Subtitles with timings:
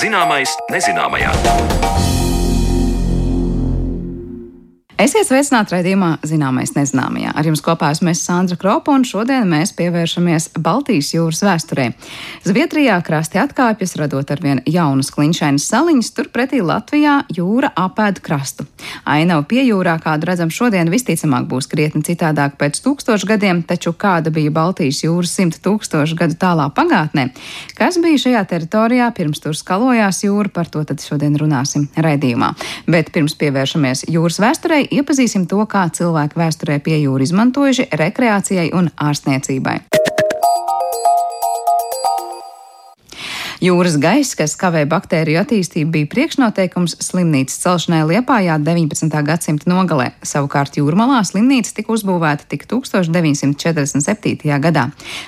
[0.00, 2.19] Zināmais nezināmajā.
[5.20, 7.34] Esiet sveicināti raidījumā Zināmais nezināmajā.
[7.36, 11.90] Ar jums kopā esmu Sandra Kropa, un šodien mēs pievēršamies Baltijas jūras vēsturē.
[12.48, 18.64] Zviedrijā krasti atkāpjas, radot arvien jaunas kliņšainas saliņas, turpretī Latvijā jūra apēd krastu.
[19.04, 24.32] Ainava pie jūrā, kādu redzam šodien, visticamāk būs krietni citādāk pēc tūkstošu gadiem, taču kāda
[24.32, 27.26] bija Baltijas jūras simt tūkstošu gadu tālā pagātnē?
[27.76, 32.54] Kas bija šajā teritorijā pirms tur skalojās jūra, par to tad šodien runāsim raidījumā.
[32.88, 38.92] Bet pirms pievēršamies jūras vēsturei, iepazīsim to, kā cilvēki vēsturē pie jūra izmantojuši rekreācijai un
[38.94, 39.80] ārstniecībai.
[43.60, 49.12] Jūras gaiss, kas kavē baktēriju attīstību, bija priekšnoteikums slimnīcas celšanai Liepājā 19.
[49.26, 50.06] gadsimta nogalē.
[50.24, 54.56] Savukārt jūrmalā slimnīca tika uzbūvēta tik 1947.
[54.64, 54.86] gadā.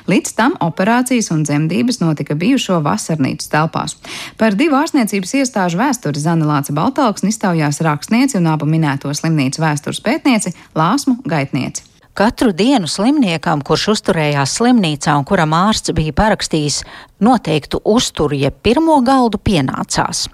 [0.09, 3.99] Līdz tam operācijas un dzemdības notika bijušo vasarnīcu telpās.
[4.41, 10.01] Par divu ārstniecības iestāžu vēsturi Zana Lāca Baltalks iztaujās rakstnieci un abu minēto slimnīcu vēstures
[10.01, 11.92] pētnieci Lāsmu Gaitnieci.
[12.13, 16.83] Katru dienu slimniekam, kurš uzturējās slimnīcā un kuram ārsts bija parakstījis
[17.25, 20.27] noteiktu uzturu, jeb pirmo galdu pienācās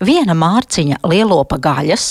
[0.00, 2.06] viena mārciņa lielopa gaļas,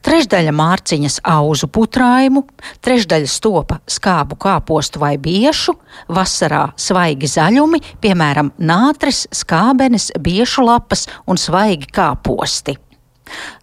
[0.00, 2.46] trešdaļa mārciņas auzu putrājumu,
[2.80, 5.76] trešdaļa stopa skābu kāpostu vai biešu,
[6.08, 12.80] vasarā svaigi zaļumi, piemēram, nātris, skābenes, biešu lapas un svaigi kāposti.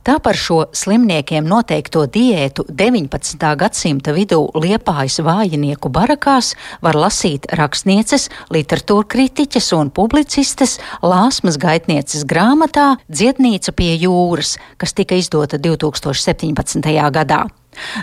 [0.06, 3.50] Tā par šo slimniekiem noteikto diētu 19.
[3.58, 6.54] gadsimta vidū liepājas vājinieku barakās
[6.86, 15.18] var lasīt rakstnieces, literatūra kritiķes un publicistes Lāsmas gaitnieces grāmatā Dziednīca pie jūras, kas tika
[15.20, 16.96] izdota 2017.
[17.12, 17.46] gadā.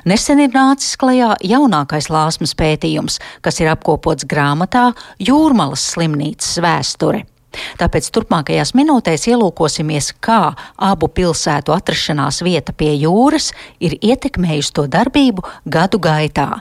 [0.05, 4.91] Nesen ir nācis klajā jaunākais lāsmas pētījums, kas ir apkopots grāmatā
[5.23, 7.27] Jūrmalas slimnīcas vēsture.
[7.81, 15.47] Tāpēc turpmākajās minūtēs ielūkosimies, kā abu pilsētu atrašanās vieta pie jūras ir ietekmējusi to darbību
[15.65, 16.53] gadu gaitā.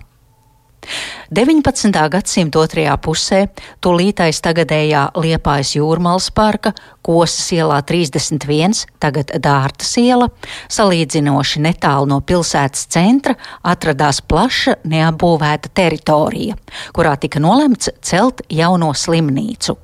[1.32, 1.94] 19.
[2.12, 3.42] gadsimta otrajā pusē
[3.84, 6.74] tūlītais tagadējā Liepājas jūrmālas parka,
[7.06, 10.32] Kosas ielā 31, tagad Dārtas iela,
[10.74, 16.58] salīdzinoši netālu no pilsētas centra, atradās plaša neapbūvēta teritorija,
[16.98, 19.78] kurā tika nolemts celt jauno slimnīcu.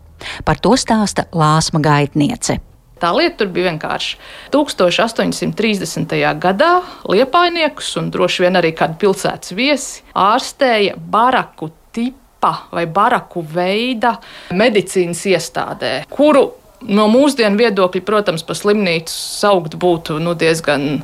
[0.46, 2.60] Par to stāsta Lāsma Gaitniece.
[2.98, 4.18] Tā lieta tur bija vienkārši.
[4.54, 6.16] 1830.
[6.42, 6.72] gadā
[7.06, 14.16] liepainiekus un droši vien arī kādu pilsētas viesi ārstēja baraku tipa vai baraku veida
[14.56, 16.48] medicīnas iestādē, kuru
[16.86, 21.04] no mūsdienu viedokļa, protams, pa slimnīcu saukt būtu nu, diezgan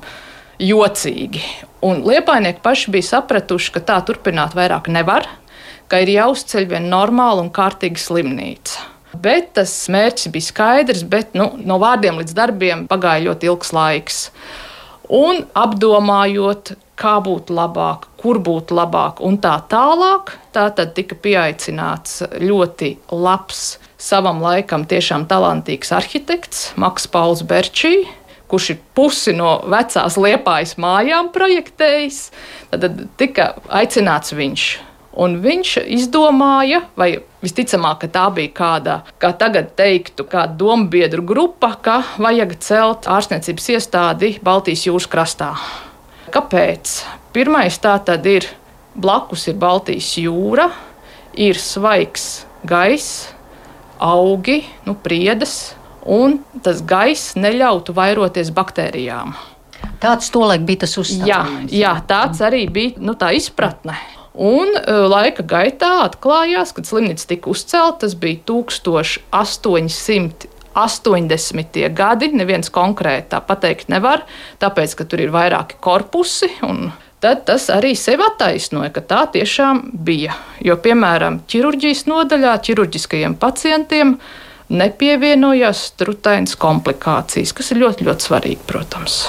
[0.62, 1.42] jocīgi.
[1.84, 5.28] Un liepainieki paši bija sapratuši, ka tā turpināt vairāk nevar,
[5.90, 8.93] ka ir jāuzceļ viena normāla un kārtīga slimnīca.
[9.14, 14.22] Bet tas mērķis bija skaidrs, bet nu, no vārdiem līdz darbiem pagāja ļoti ilgs laiks.
[15.14, 22.22] Un apdomājot, kā būtu labāk, kur būtu labāk un tā tālāk, tā tad tika pieaicināts
[22.42, 28.08] ļoti labs, savam laikam tiešām talantīgs arhitekts Maks Pauls Berčī,
[28.50, 32.20] kurš ir pusi no vecās liepājas mājām projektējis.
[32.74, 34.66] Tad tika aicināts viņš.
[35.14, 37.12] Un viņš izdomāja, vai
[37.44, 43.70] visticamāk, ka tā bija kāda, kā tagad teiktu, kāda dombiedru grupa, ka vajag celt ārstniecības
[43.76, 45.52] iestādi Baltijas jūras krastā.
[46.34, 46.96] Kāpēc?
[47.34, 48.48] Pirmais tā tad ir
[48.98, 50.72] blakus ir Baltijas jūra,
[51.38, 53.28] ir svaigs gaiss,
[54.02, 55.76] augi, nu, priedes,
[56.10, 59.38] un tas gaiss neļautu vairoties baktērijām.
[60.04, 61.72] Tāds tolaik bija tas uzstādījums.
[61.72, 63.96] Jā, jā, tāds arī bija nu, tā izpratne.
[64.34, 64.82] Un e,
[65.14, 70.50] laika gaitā atklājās, kad slimnīca tika uzcelta, tas bija 1800.
[70.74, 71.78] 80.
[71.94, 74.24] gadi, neviens konkrēti tā pateikt nevar,
[74.58, 76.50] tāpēc, ka tur ir vairāki korpusi.
[77.24, 80.34] Tad tas arī sevi attaisnoja, ka tā tiešām bija.
[80.66, 84.18] Jo, piemēram, ķirurģijas nodaļā ķirurģiskajiem pacientiem
[84.74, 89.22] nepievienojās strutainas komplikācijas, kas ir ļoti, ļoti svarīgi, protams.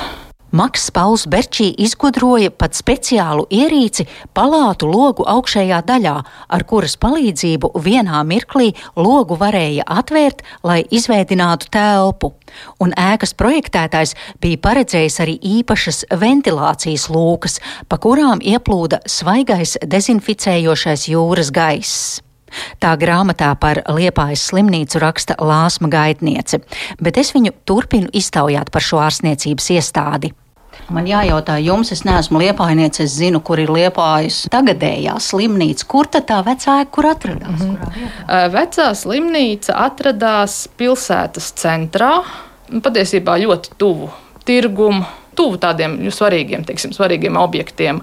[0.55, 4.05] Maks Pauls Berčī izgudroja pat speciālu ierīci
[4.39, 6.13] palātu logu augšējā daļā,
[6.47, 12.31] ar kuras palīdzību vienā mirklī logu varēja atvērt, lai izveidinātu telpu.
[12.79, 17.59] Un ēkas projektētājs bija paredzējis arī īpašas ventilācijas lūkas,
[17.91, 22.23] pa kurām ieplūda svaigais dezinficējošais jūras gaiss.
[22.79, 26.63] Tā grāmatā par Liepājas slimnīcu raksta Lāsma Gaitniece,
[27.03, 30.31] bet es viņu turpinu iztaujāt par šo ārstniecības iestādi.
[30.93, 35.89] Man jājautā jums, es neesmu liepainieca, es zinu, kur ir liepājas tagadējā slimnīca.
[35.89, 37.61] Kur tad tā vecāka, kur atradās?
[37.61, 38.55] Mm -hmm.
[38.55, 42.23] Vecā slimnīca atradās pilsētas centrā.
[42.83, 44.11] patiesībā ļoti tuvu
[44.45, 45.05] tirgumu
[45.37, 48.01] tuvu tādiem svarīgiem, teiksim, svarīgiem objektiem.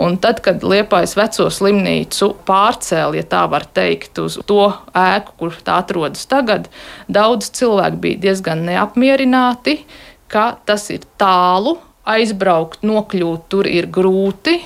[0.00, 5.56] Un tad, kad Liepājas veco slimnīcu pārcēla, ja tā var teikt, uz to ēku, kur
[5.64, 6.68] tā atrodas tagad,
[7.08, 9.80] daudz cilvēku bija diezgan neapmierināti,
[10.28, 14.60] ka tas ir tālu, aizbraukt, nokļūt tur ir grūti.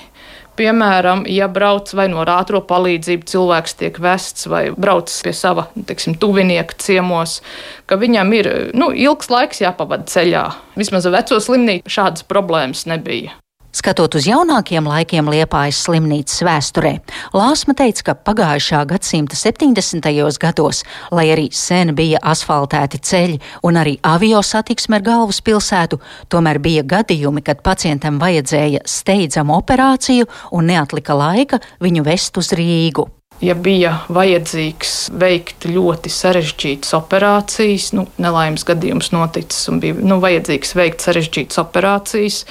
[0.59, 6.17] Piemēram, ja brauc vai no ātrā palīdzību cilvēks tiek vests vai brauc pie sava teiksim,
[6.19, 7.39] tuvinieka ciemos,
[7.87, 10.49] ka viņam ir nu, ilgs laiks jāpavada ceļā.
[10.81, 13.39] Vismaz veco slimnīcu šādas problēmas nebija.
[13.69, 16.95] Skatot uz jaunākiem laikiem Liepājas slimnīcas vēsturē,
[17.37, 20.09] Lāsma teica, ka pagājušā gadsimta 70.
[20.41, 20.81] gados,
[21.13, 23.37] lai arī sen bija asfaltēti ceļi
[23.69, 26.01] un arī avio satiksme ar galvaspilsētu,
[26.33, 33.18] tomēr bija gadījumi, kad pacientam vajadzēja steidzamu operāciju un neatlika laika viņu vest uz Rīgu
[33.41, 40.75] ja bija vajadzīgs veikt ļoti sarežģītas operācijas, nu, nelaimes gadījums noticis un bija nu, vajadzīgs
[40.79, 42.45] veikt sarežģītas operācijas,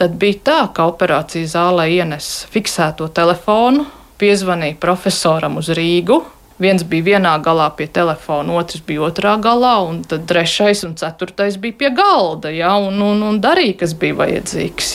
[0.00, 3.86] tad bija tā, ka operācijas zālē ienes fiksēto telefonu,
[4.22, 6.22] piezvanīja profesoram uz Rīgu.
[6.62, 11.56] Viens bija vienā galā pie telefona, otrs bija otrā galā, un tad trešais un ceturtais
[11.58, 14.94] bija pie galda ja, un, un, un darīja, kas bija vajadzīgs.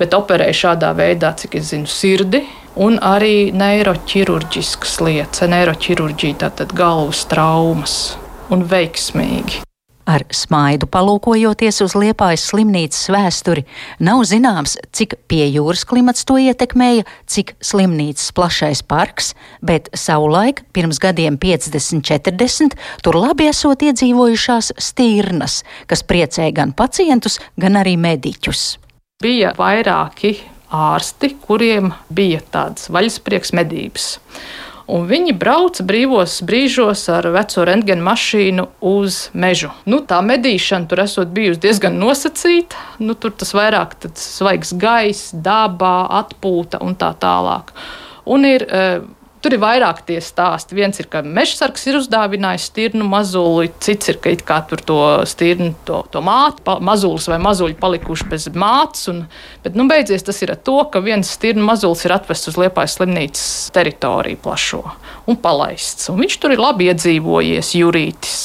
[0.00, 2.42] Bet operēja šādā veidā, cik es zinu, sirdi,
[2.80, 7.94] un arī neiroķirurģiskas lietas, neiroķirurģija, tātad galvas traumas
[8.52, 9.62] un veiksmīgi.
[10.04, 13.62] Ar smaidu palūkojoties uz Liepājas slimnīcas vēsturi,
[14.04, 19.32] nav zināms, cik pie jūras klimats to ietekmēja, cik slimnīcas plašais parks,
[19.64, 27.40] bet savulaik, pirms gadiem 50, 40, tur labi esot iedzīvojušās stīrnas, kas priecēja gan pacientus,
[27.56, 28.74] gan arī mediķus.
[29.24, 30.36] Bija vairāki
[30.74, 34.14] ārsti, kuriem bija tāds vaļasprieks medības.
[34.84, 39.70] Un viņi brauca brīvos brīžos ar veco rentgenu mašīnu uz mežu.
[39.88, 42.76] Nu, tā medīšana tur esot bijusi diezgan nosacīta.
[43.00, 47.72] Nu, tur tas vairāk svaigs gaiss, dabā, atpūta un tā tālāk.
[48.28, 49.06] Un ir uh,
[49.44, 50.72] Tur ir vairāk tie stāsti.
[50.78, 54.96] Viens ir, ka mežsargs ir uzdāvinājis stirnu mazuli, cits ir, ka it kā tur to
[55.28, 59.02] stirnu, to, to māti, mazulis vai mazuļi palikuši bez mātes.
[59.12, 59.18] Un,
[59.60, 62.96] bet nu, beidzies tas ir ar to, ka viens stirnu mazulis ir atvests uz Liepājas
[62.96, 63.44] slimnīcas
[63.76, 64.80] teritoriju plašo
[65.28, 66.08] un palaists.
[66.08, 68.38] Un viņš tur ir labi iedzīvojies, Jurītis.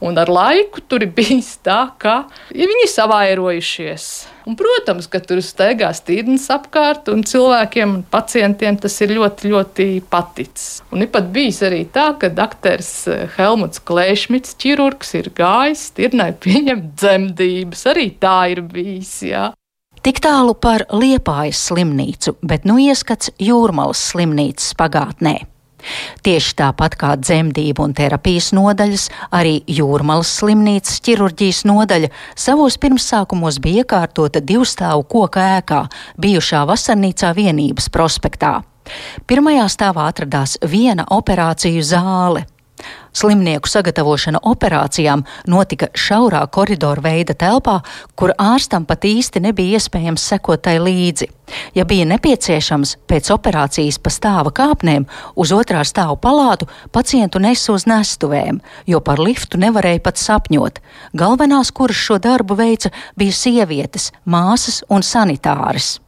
[0.00, 2.22] Un ar laiku tur ir bijis tā, ka
[2.56, 4.06] ja viņi ir savairojušies.
[4.48, 10.80] Un, protams, ka tur staigās tīrnes apkārt, un cilvēkiem pacientiem tas ir ļoti, ļoti paticis.
[10.90, 16.32] Un ir pat bijis arī tā, ka doktors eh, Helmuts Klēšmits, ķirurgs, ir gājis tirnai
[16.40, 17.86] pieņemt dzemdības.
[17.92, 19.14] Arī tā ir bijis.
[19.28, 19.50] Jā.
[20.00, 25.42] Tik tālu par Liepājas slimnīcu, bet nu ieskats Jūrmalas slimnīcas pagātnē.
[26.26, 33.84] Tieši tāpat kā dzemdību un terapijas nodaļas, arī Jūrmalas slimnīcas ķirurģijas nodaļa savos pirmsākumos bija
[33.84, 35.84] iekārtota divstāvu koka ēkā,
[36.20, 38.60] bijušā vasarnīcā vienības prospektā.
[39.30, 42.49] Pirmajā stāvā atradās viena operāciju zāle.
[43.12, 47.80] Slimnieku sagatavošana operācijām notika šaurā koridoru veida telpā,
[48.14, 51.26] kur ārstam pat īsti nebija iespējams sekot tai līdzi.
[51.74, 57.88] Ja bija nepieciešams pēc operācijas pa stāva kāpnēm uz otrā stāvu palātu, pacientu nesu uz
[57.90, 60.78] nestuvēm, jo par liftu nevarēja pat sapņot.
[61.18, 65.98] Galvenās, kuras šo darbu veica, bija sievietes, māsas un sanitāris.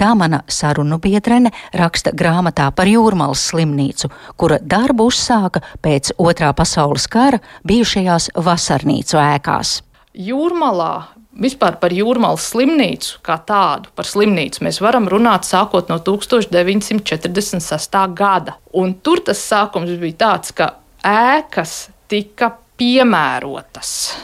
[0.00, 7.08] Tā mana sarunu biedrene raksta grāmatā par Jūrmālas slimnīcu, kura darbu uzsāka pēc Otrā pasaules
[7.10, 9.80] kara bijušajās vasarnīcu ēkās.
[10.14, 10.94] Jūrmalā
[11.34, 17.96] Vispār par jūrmālas slimnīcu kā tādu, par slimnīcu mēs varam runāt sākot no 1946.
[18.14, 18.54] gada.
[18.70, 24.14] Un tur tas sākums bija tāds, ka ēkas tika piemērotas.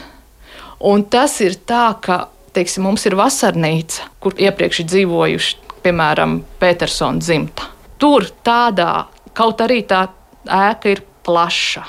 [0.87, 7.21] Un tas ir tā, ka teiksim, mums ir vasarnīca, kur iepriekš ir dzīvojuši, piemēram, Petersona
[7.21, 7.69] dzimta.
[8.01, 10.07] Tur tādā, kaut arī tā
[10.45, 11.85] ēka ir plaša.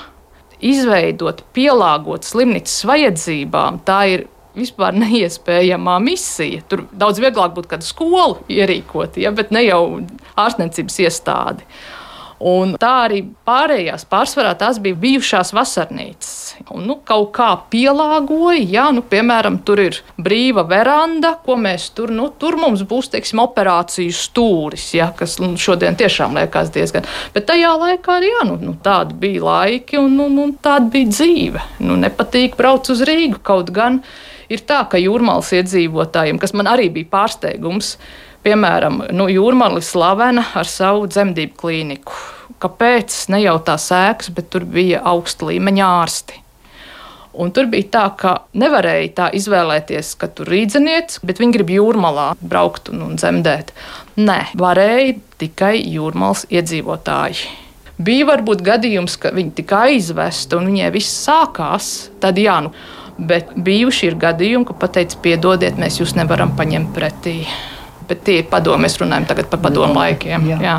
[0.63, 6.61] Izveidot, pielāgot slimnīcas vajadzībām, tā ir vispār neiespējamā misija.
[6.69, 9.81] Tur daudz vieglāk būtu kādu skolu ierīkot, ja, bet ne jau
[10.39, 11.67] ārstniecības iestādi.
[12.43, 16.31] Un tā arī pārējās pārsvarā tās bija bijušās vasarnīcas.
[16.73, 22.11] Un, nu, kaut kā pielāgoja, ja, nu, piemēram, tur ir brīva veranda, ko mēs tur,
[22.11, 27.07] nu, tur mums būs, teiksim, operāciju stūris, ja, kas nu, šodien tiešām liekas diezgan.
[27.35, 31.13] Bet tajā laikā arī, jā, nu, nu, tādi bija laiki un, un, un tāda bija
[31.13, 31.63] dzīve.
[31.87, 34.01] Nu, nepatīk braukt uz Rīgu kaut gan.
[34.51, 37.95] Ir tā, ka jūrmālas iedzīvotājiem, kas man arī bija pārsteigums,
[38.43, 42.17] Piemēram, nu, Jūrmāla ir slavena ar savu dzemdību klīniku.
[42.63, 43.17] Kāpēc?
[43.33, 46.39] Ne jau tās ēkas, bet tur bija augsta līmeņa ārsti.
[47.33, 52.27] Un tur bija tā, ka nevarēja tā izvēlēties, ka tur rīznieks, bet viņi grib jūrmalā
[52.39, 53.73] braukt un, un dzemdēt.
[54.21, 57.49] Nē, varēja tikai jūrmālas iedzīvotāji.
[58.03, 61.89] Bija varbūt gadījums, ka viņi tika aizvesti un viņai viss sākās.
[62.21, 62.73] Tad jā, nu,
[63.17, 67.39] bet bijuši ir gadījumi, ka pateica, piedodiet, mēs jūs nevaram paņemt pretī.
[68.09, 70.49] Bet tie ir padomi, mēs runājam tagad par padomu laikiem.
[70.53, 70.61] Jā.
[70.61, 70.77] Jā.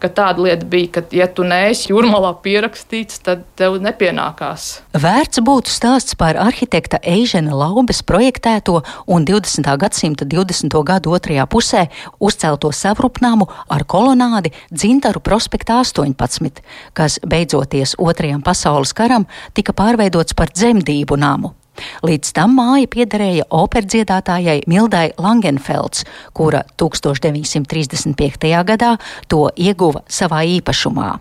[0.00, 4.68] Ka tāda lieta bija, ka, ja tu neesi jūrmalā pierakstīts, tad tev nepienākās.
[4.96, 9.68] Vērts būtu stāsts par arhitekta Eižena Laubes projektēto un 20.
[9.84, 10.72] gadsimta 20.
[10.88, 11.84] gadu otrajā pusē
[12.16, 16.64] uzcelto savrupnāmu ar kolonādi Dzintaru prospektā 18,
[16.96, 21.59] kas beidzoties Otrajam pasaules karam tika pārveidots par dzemdību namu.
[22.06, 28.52] Līdz tam māja piederēja operdziedātājai Mildai Langenfelds, kura 1935.
[28.72, 28.96] gadā
[29.28, 31.14] to ieguva savā īpašumā.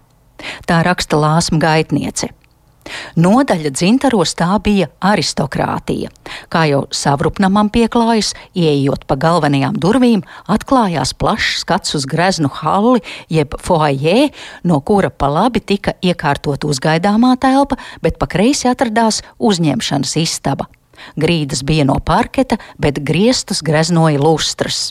[0.67, 2.31] Tā raksta Lāsma gaitniece.
[3.19, 6.11] Nodaļa dzintaros tā bija aristokrātija.
[6.51, 13.55] Kā jau savrupnamam pieklājas, ieejot pa galvenajām durvīm, atklājās plašs skats uz greznu halli, jeb
[13.59, 14.29] foajē,
[14.63, 20.69] no kura pa labi tika iekārtot uzgaidāmā telpa, bet pa kreisi atradās uzņemšanas istaba.
[21.19, 24.89] Grīdas bija no parketa, bet griestus greznoja lustras.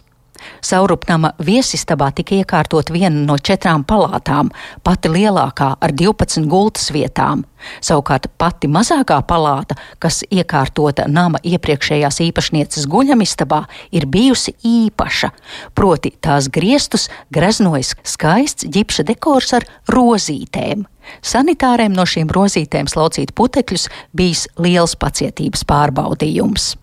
[0.64, 4.50] Saurupnama viesistabā tika iekārtot viena no četrām palātām,
[4.82, 7.44] pati lielākā ar 12 gultas vietām.
[7.82, 15.32] Savukārt pati mazākā palāta, kas iekārtota nama iepriekšējās īpašnieces guļamistabā, ir bijusi īpaša,
[15.74, 20.86] proti tās griestus greznojas skaists ģipša dekors ar rozītēm.
[21.24, 26.74] Sanitāriem no šīm rozītēm slaucīt putekļus bijis liels pacietības pārbaudījums.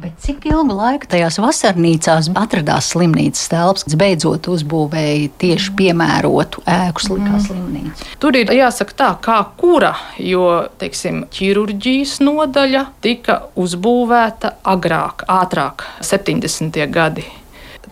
[0.00, 7.04] Bet cik ilgu laiku tajās vasarnīcās atradās slimnīcas telpas, kas beidzot uzbūvēja tieši piemērotu ēku
[7.04, 7.42] slikā mm.
[7.44, 8.08] slimnīcu?
[8.22, 10.46] Tur ir jāsaka tā, kā kura, jo,
[10.80, 16.80] teiksim, ķirurģijas nodaļa tika uzbūvēta agrāk, ātrāk, 70.
[16.88, 17.28] gadi.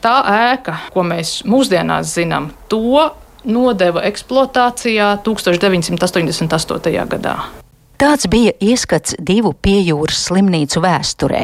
[0.01, 0.17] Tā
[0.49, 3.11] ēka, ko mēs mūsdienās zinām, to
[3.45, 7.09] nodeva eksploatācijā 1988.
[7.13, 7.41] gadā.
[7.99, 11.41] Tāds bija ieskats divu piejūras slimnīcu vēsturē,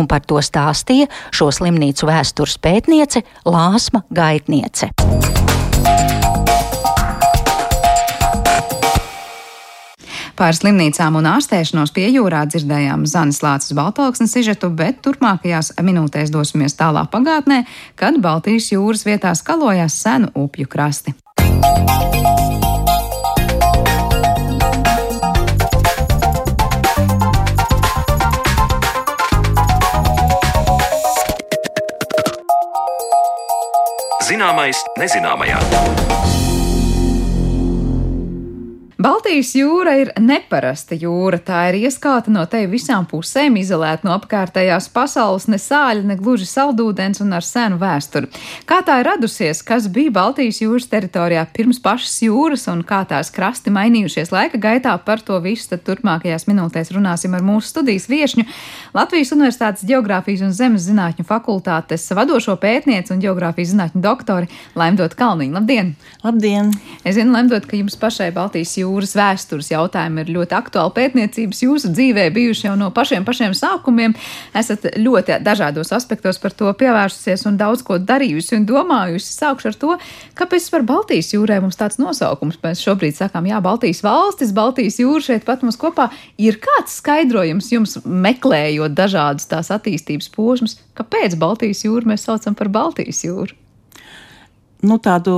[0.00, 4.88] un par to stāstīja šo slimnīcu vēstures pētniece Lāsma Gaitniece.
[10.40, 16.80] Par slimnīcām un ārstēšanos pie jūrā dzirdējām Zanes Lācis Baltalksnes sižetu, bet turpmākajās minūtēs dosimies
[16.80, 17.66] tālāk pagātnē,
[18.00, 21.12] kad Baltijas jūras vietā skalojās senu upju krasti.
[34.40, 36.39] Zināmais nezināmajā.
[39.00, 41.38] Baltijas jūra ir neparasta jūra.
[41.40, 46.44] Tā ir ieskauta no te visām pusēm, izolēta no apkārtējās pasaules, ne sāļa, ne gluži
[46.44, 48.28] saldūdens un ar senu vēsturi.
[48.68, 53.32] Kā tā ir radusies, kas bija Baltijas jūras teritorijā pirms pašas jūras un kā tās
[53.32, 58.44] krasti mainījušies laika gaitā, par to visu turpmākajās minūtēs runāsim ar mūsu studijas viešņu
[58.92, 65.56] Latvijas Universitātes Geogrāfijas un Zemes zinātņu fakultātes vadošo pētnieci un geogrāfijas zinātņu doktori Laimdot Kalniņu.
[65.56, 65.96] Labdien!
[66.26, 66.74] Labdien!
[67.00, 71.62] Es zinu, Laimdot, ka jums pašai Baltijas jūra jūras vēstures jautājumi ir ļoti aktuāli pētniecības
[71.64, 74.16] jūsu dzīvē, bijuši jau no pašiem pašiem sākumiem.
[74.56, 79.30] Esat ļoti dažādos aspektos par to pievērsusies un daudz ko darījusi un domājusi.
[79.36, 79.96] Sākšu ar to,
[80.38, 82.58] kāpēc par Baltijas jūrē mums tāds nosaukums.
[82.64, 86.10] Mēs šobrīd sakām, jā, Baltijas valstis, Baltijas jūra šeit pat mums kopā.
[86.40, 92.72] Ir kāds skaidrojums jums meklējot dažādus tās attīstības posmus, kāpēc Baltijas jūru mēs saucam par
[92.72, 93.54] Baltijas jūru?
[94.86, 95.34] Nu, tādu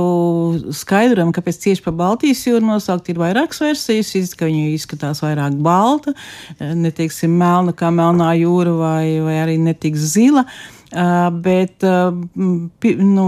[0.75, 4.35] skaidrojumu, kāpēc tieši par Baltijas jūru nosaukt, ir vairākas versijas.
[4.37, 6.13] Ka viņa izskatās vairāk balta,
[6.59, 10.45] neteiksim, melna kā melnā jūra vai, vai arī netik zila.
[10.93, 13.27] Bet nu,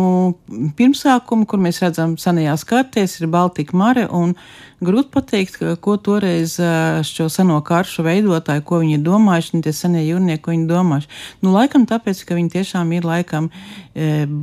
[0.77, 4.05] pirmsākumu, kur mēs redzam senajās kartēs, ir Baltika mare.
[4.85, 6.57] Grūti pateikt, ko toreiz
[7.09, 11.13] šo seno karšu veidotāji, ko viņi ir domājuši, un tie senie jūrnieki, ko viņi domājuši.
[11.41, 13.49] Nu, laikam tāpēc, ka viņi tiešām ir laikam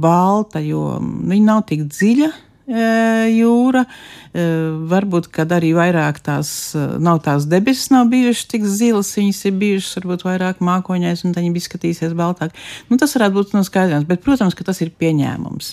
[0.03, 2.33] balta, jo viņi nav tik dziļa
[2.67, 3.87] jūra.
[4.33, 9.99] Varbūt, kad arī vairāk tās nav tās debesis, nav bijušas tik zilas, viņas ir bijušas
[9.99, 12.55] varbūt vairāk mākoņais, un viņi izskatīsies baltāk.
[12.89, 15.73] Nu, tas varētu būt noskaidrojums, bet, protams, ka tas ir pieņēmums.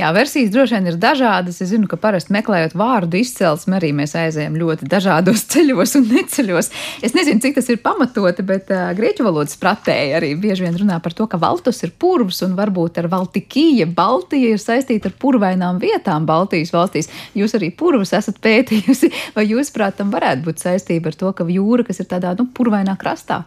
[0.00, 1.60] Jā, versijas droši vien ir dažādas.
[1.62, 6.72] Es zinu, ka parasti meklējot vārdu izcelsmi, arī mēs aizējam ļoti dažādos ceļos un neceļos.
[7.06, 10.98] Es nezinu, cik tas ir pamatoti, bet uh, grieķu valodas pratēji arī bieži vien runā
[11.04, 15.80] par to, ka valtus ir purvs un varbūt ar Valtikija, Baltija ir saistīta ar purvainām
[15.82, 17.10] vietām Baltijas valstīs.
[17.36, 21.48] Jūs arī purvus esat pētījusi, vai jūs, prāt, tam varētu būt saistība ar to, ka
[21.50, 23.44] jūra, kas ir tādā, nu, purvainā krastā?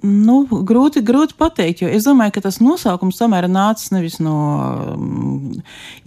[0.00, 4.36] Nu, grūti, grūti pateikt, jo es domāju, ka tas nosaukums tomēr nācis nevis no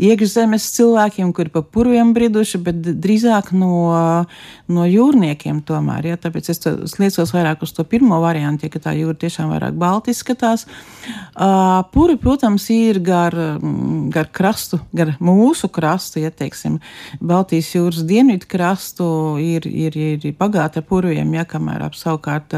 [0.01, 4.25] iekšzemes cilvēkiem, kuri pa purviem briduši, bet drīzāk no,
[4.67, 6.13] no jūrniekiem tomēr.
[6.13, 6.19] Ja?
[6.21, 10.13] Tāpēc es, es liecos vairāk uz to pirmo variantu, ja tā jūra tiešām vairāk balti
[10.13, 10.65] izskatās.
[11.33, 13.35] Uh, puri, protams, ir gar,
[14.13, 16.79] gar krastu, gar mūsu krastu, ja teiksim,
[17.23, 19.07] Baltijas jūras dienvidu krastu
[19.41, 22.55] ir, ir, ir bagāta ar purviem, ja kamēr ap savukārt,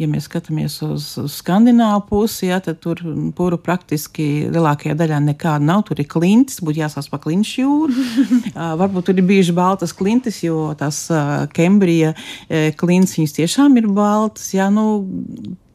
[0.00, 3.00] ja mēs skatāmies uz, uz skandināvu pusi, ja, tad tur
[3.36, 5.84] puru praktiski lielākajā daļā nekāda nav.
[5.88, 8.06] Tur ir klintis, būtu jāsās pa klinšu jūru.
[8.56, 13.78] uh, varbūt tur ir bijuši baltas klintis, jo tās uh, Kembrija uh, klintis, viņas tiešām
[13.80, 14.50] ir baltas.
[14.56, 15.04] Ja, nu,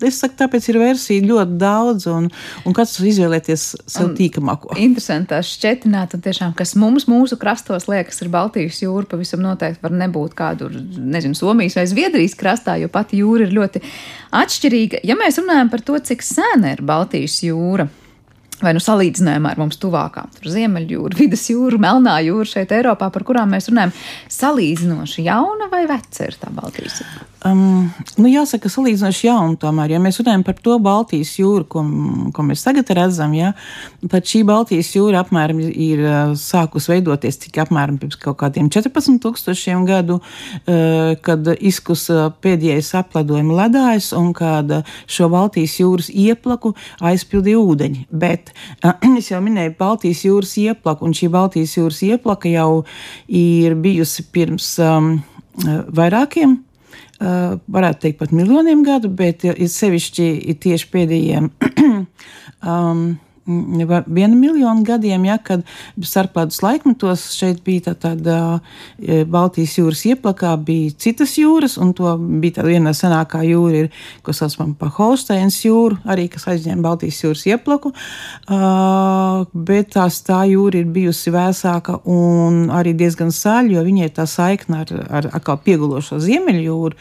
[0.02, 2.28] Es saku, tāpēc ir versija ļoti daudz, un,
[2.66, 4.74] un katrs var izvēlēties sev tīkamāko.
[4.82, 9.84] Interesanti tā šķetināt, un tiešām, kas mums mūsu krastos liekas, ir Baltijas jūra, pavisam noteikti
[9.86, 13.84] var nebūt kādu, nezinu, Somijas vai Zviedrijas krastā, jo pati jūra ir ļoti
[14.42, 15.04] atšķirīga.
[15.06, 17.86] Ja mēs runājam par to, cik sena ir Baltijas jūra,
[18.62, 23.28] vai nu salīdzinājumā ar mums tuvākām, tur Ziemeļjūra, Vidus jūra, Melnā jūra šeit Eiropā, par
[23.28, 23.94] kurām mēs runājam,
[24.42, 27.31] salīdzinoši jauna vai veca ir tā Baltijas jūra?
[27.42, 27.88] Um,
[28.22, 29.96] nu jāsaka, salīdzinoši jaunu tomēr.
[29.96, 31.82] Ja mēs runājam par to Baltijas jūru, ko,
[32.38, 33.56] ko mēs tagad redzam, ja,
[34.12, 36.04] tad šī Baltijas jūra apmēram ir
[36.38, 43.64] sākus veidoties tikai apmēram pirms kaut kādiem 14 tūkstošiem gadu, uh, kad izkusa pēdējais apledojuma
[43.64, 44.78] ledājs un kad
[45.10, 48.08] šo Baltijas jūras ieplaku aizpildīja ūdeņi.
[48.14, 52.84] Bet uh, es jau minēju Baltijas jūras ieplaku, un šī Baltijas jūras ieplaka jau
[53.26, 55.16] ir bijusi pirms um,
[55.90, 56.62] vairākiem
[57.22, 61.52] varētu teikt, pat miljoniem gadu, bet ir sevišķi ir tieši pēdējiem
[62.72, 63.04] um,
[63.46, 65.64] vienu miljonu gadiem, ja, kad
[66.04, 68.38] starpledus laikmetos šeit bija tā, tāda
[69.00, 74.06] e, Baltijas jūras ieplakā, bija citas jūras, un to bija tāda viena senākā jūra, ir,
[74.26, 80.44] ko saucam par Holsteins jūru, arī kas aizņem Baltijas jūras ieplaku, uh, bet tās tā
[80.52, 85.60] jūra ir bijusi vēsāka un arī diezgan sāļa, jo viņai tā saikna ar, ar atkal
[85.66, 86.98] piegulošo Ziemeļjūru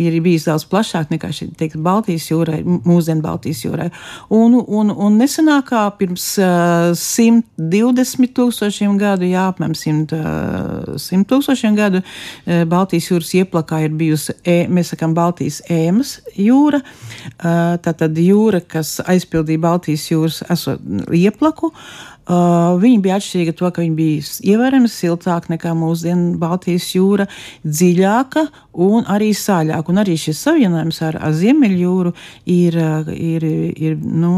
[0.00, 3.88] ir bijis daudz plašāk nekā šī, teikt, Baltijas jūrai, mūsdienu Baltijas jūrai.
[4.32, 11.78] Un, un, un nesenākā pirms uh, 120 tūkstošiem gadu, jā, apmēram 100, uh, 100 tūkstošiem
[11.78, 16.82] gadu, uh, Baltijas jūras ieplakā ir bijusi, e, mēs sakām, Baltijas ēmas jūra.
[16.82, 20.80] Uh, tā tad jūra, kas aizpildīja Baltijas jūras esot
[21.12, 21.72] ieplaku.
[21.72, 27.26] Uh, Uh, viņa bija atšķirīga to, ka viņa bija ievērojami siltāka nekā mūsdienu Baltijas jūra,
[27.66, 28.46] dziļāka
[28.80, 29.92] un arī sāļāka.
[29.92, 32.12] Un arī šis savienojums ar, ar Ziemeļjūru
[32.54, 33.44] ir, uh, ir,
[33.76, 34.32] ir nu,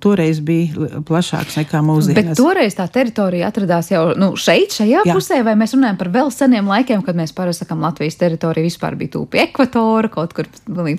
[0.00, 2.30] toreiz bija plašāks nekā mūsdienās.
[2.32, 5.18] Bet toreiz tā teritorija atradās jau nu, šeit, šajā Jā.
[5.18, 8.96] pusē, vai mēs runājam par vēl seniem laikiem, kad mēs parasti sakām, Latvijas teritorija vispār
[8.96, 10.48] bija tūpi ekvatora, kaut kur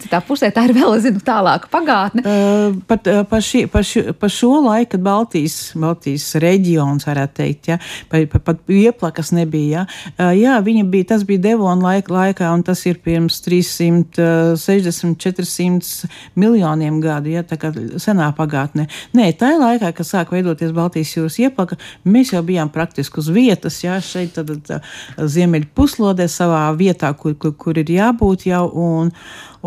[0.04, 0.52] citā pusē.
[0.54, 2.22] Tā ir vēl, zinu, tālāka pagātne.
[2.28, 7.06] Uh, pat, uh, par, šī, par, ši, par šo laiku, kad Baltijas, Baltijas Baltijas reģions,
[7.08, 7.78] varētu teikt, ja,
[8.10, 9.86] pat, pat ieplakas nebija.
[10.18, 10.32] Ja.
[10.34, 17.02] Jā, viņa bija, tas bija Devona laika, laikā, un tas ir pirms 360, 400 miljoniem
[17.02, 18.88] gadu, ja, tā kā senā pagātnē.
[19.14, 23.84] Nē, tajā laikā, kad sāk veidoties Baltijas jūras ieplaka, mēs jau bijām praktiski uz vietas,
[23.84, 24.82] ja, šeit tad, tad
[25.18, 29.14] ziemeļu puslodē savā vietā, kur, kur, kur ir jābūt jau, un,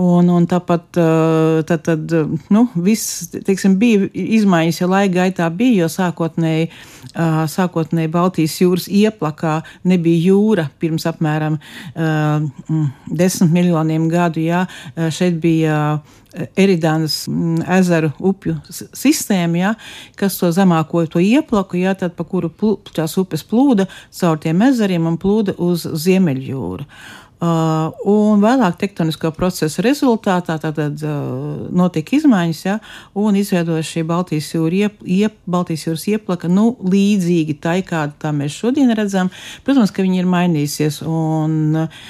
[0.00, 0.86] Un, un tāpat
[1.68, 2.12] tad, tad,
[2.54, 6.70] nu, viss, teiksim, bija izmaiņas, ja laika gaitā bija, jo sākotnēji,
[7.52, 9.58] sākotnēji Baltijas jūras ieplakā
[9.90, 11.58] nebija jūra pirms apmēram
[13.10, 14.40] desmit miljoniem gadu.
[14.46, 14.64] Jā.
[15.12, 15.76] Šeit bija
[16.30, 17.24] Eridānas
[17.76, 19.72] ezeru upju sistēma, ja,
[20.16, 23.88] kas to zemāko to ieplaku, ja, tad pa kuru plū, tās upes plūda
[24.20, 26.86] caur tiem ezeriem un plūda uz Ziemeļjūru.
[27.40, 32.74] Uh, un vēlāk tektonisko procesu rezultātā tātad, uh, notika izmaiņas, ja,
[33.16, 38.34] un izveidoja šī Baltijas, jūra iep, iep, Baltijas jūras ieplaka nu, līdzīgi tai, kāda tā
[38.36, 39.30] mēs šodien redzam.
[39.64, 41.00] Protams, ka viņi ir mainījusies.
[41.08, 41.54] Un,
[41.86, 42.02] uh,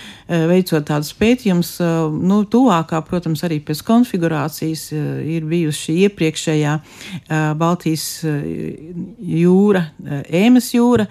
[0.51, 6.75] Veicot tādus pētījumus, uh, nu, tuvākā, protams, arī pēc konfigurācijas uh, ir bijusi šī iepriekšējā
[6.81, 9.85] uh, Baltijas jūra,
[10.27, 11.07] Ēmas jūra.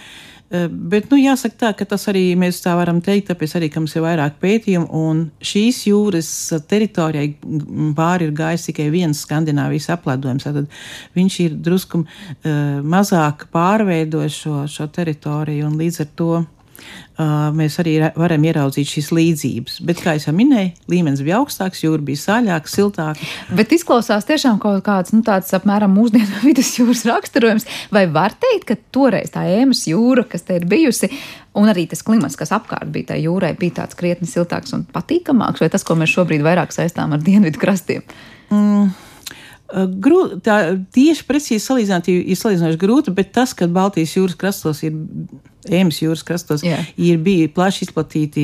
[0.50, 3.84] Eh, bet, nu, jāsaka tā, ka tas arī mēs tā varam teikt, tāpēc arī, ka
[3.84, 6.30] mums ir vairāk pētījumu, un šīs jūras
[6.66, 7.36] teritorijai
[7.98, 10.66] pāri ir gājis tikai viens Skandināvijas aplēdojums, tad
[11.18, 16.32] viņš ir drusku uh, mazāk pārveidojis šo, šo teritoriju, un līdz ar to
[17.56, 19.80] mēs arī varam ieraudzīt šīs līdzības.
[19.88, 23.28] Bet, kā jau minēju, līmenis bija augstāks, jūra bija sāļāka, siltāka.
[23.56, 27.68] Bet izklausās tiešām kaut kāds nu, tāds apmēram mūsdienu vidus jūras raksturojums.
[27.96, 31.12] Vai var teikt, ka toreiz tā ēmas jūra, kas te ir bijusi,
[31.60, 35.64] un arī tas klimats, kas apkārt bija tai jūrai, bija tāds krietni siltāks un patīkamāks,
[35.64, 38.06] vai tas, ko mēs šobrīd vairāk saistām ar dienvidu krastiem?
[38.50, 38.90] Mm.
[39.70, 40.56] Grūti, tā
[40.96, 44.96] tieši precīzi salīdzināt, ir salīdzinoši grūti, bet tas, ka Baltijas jūras krastos ir,
[45.68, 46.88] Ēmas jūras krastos yeah.
[46.96, 48.44] ir bija plaši izplatīti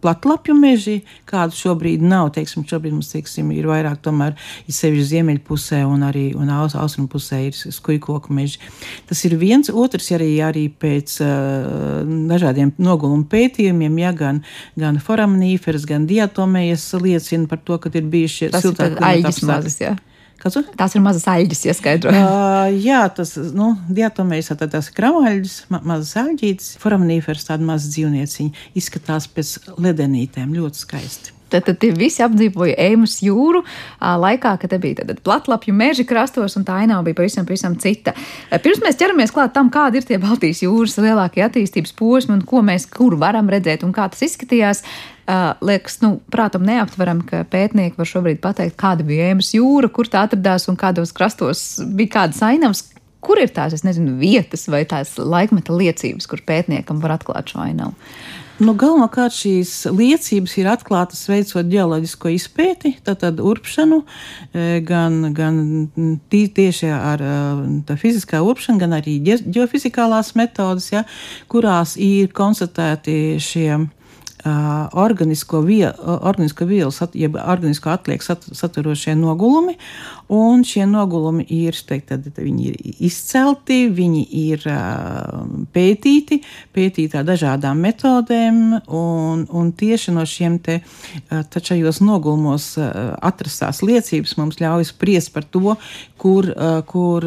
[0.00, 0.94] platlapju meži,
[1.28, 4.32] kādu šobrīd nav, teiksim, šobrīd mums, teiksim, ir vairāk tomēr,
[4.64, 8.58] ir sevišķi ziemeļu pusē un arī, un aus, austrumu pusē ir skujkoku meži.
[9.06, 14.40] Tas ir viens, otrs arī, arī pēc uh, dažādiem nogulumu pētījumiem, ja gan,
[14.80, 18.96] gan foramnīferas, gan diatomējas liecina par to, ka ir bijuši siltāki
[19.28, 20.00] apstākļi.
[20.40, 20.56] Kas?
[20.78, 22.12] Tās ir mazas aļģes, ieskaidro.
[22.14, 27.92] Uh, jā, tas, nu, diatomējas, tad tās ir kramaļģes, ma mazas aļģītes, foraminīfers, tāda maza
[27.92, 31.36] dzīvnieciņa, izskatās pēc ledenītēm, ļoti skaisti.
[31.50, 33.64] Tad, tad tie visi apdzīvoja Eimas jūru
[34.00, 38.14] laikā, kad bija tad, platlapju meži krastos, un tā ainava bija pavisam, pavisam cita.
[38.62, 42.62] Pirms mēs ķeramies klāt tam, kādi ir tie Baltijas jūras lielākie attīstības posmi un ko
[42.66, 44.84] mēs kur varam redzēt un kā tas izskatījās,
[45.60, 50.24] liekas, nu, prātam neaptveram, ka pētnieki var šobrīd pateikt, kāda bija ēmas jūra, kur tā
[50.26, 52.86] atradās un kādos krastos bija kādas ainavas.
[53.20, 57.60] Kur ir tās, es nezinu, vietas vai tās laikmeta liecības, kur pētniekam var atklāt šo
[57.66, 57.92] ainavu?
[58.60, 64.02] Nu, Galvenokārt šīs liecības ir atklātas veicot geoloģisko izpēti, tātad urpšanu,
[64.84, 65.62] gan, gan
[66.28, 67.24] tieši ar
[67.88, 71.06] tā fiziskā urpšanu, gan arī geofizikālās metodas, ja,
[71.48, 73.86] kurās ir konstatēti šie
[74.40, 79.74] Uh, organisko, vie, organisko vielu, sat, jeb organisko atlieku sat, saturošie nogulumi,
[80.30, 82.76] un šie nogulumi ir, teikt, tad, viņi ir
[83.08, 84.66] izcelti, viņi ir
[85.74, 86.40] pētīti,
[86.76, 90.80] pētīti ar dažādām metodēm, un, un tieši no šiem te
[91.28, 95.74] tačajos nogulumos atrastās liecības mums ļauj spriest par to,
[96.20, 96.46] kur,
[96.86, 97.26] kur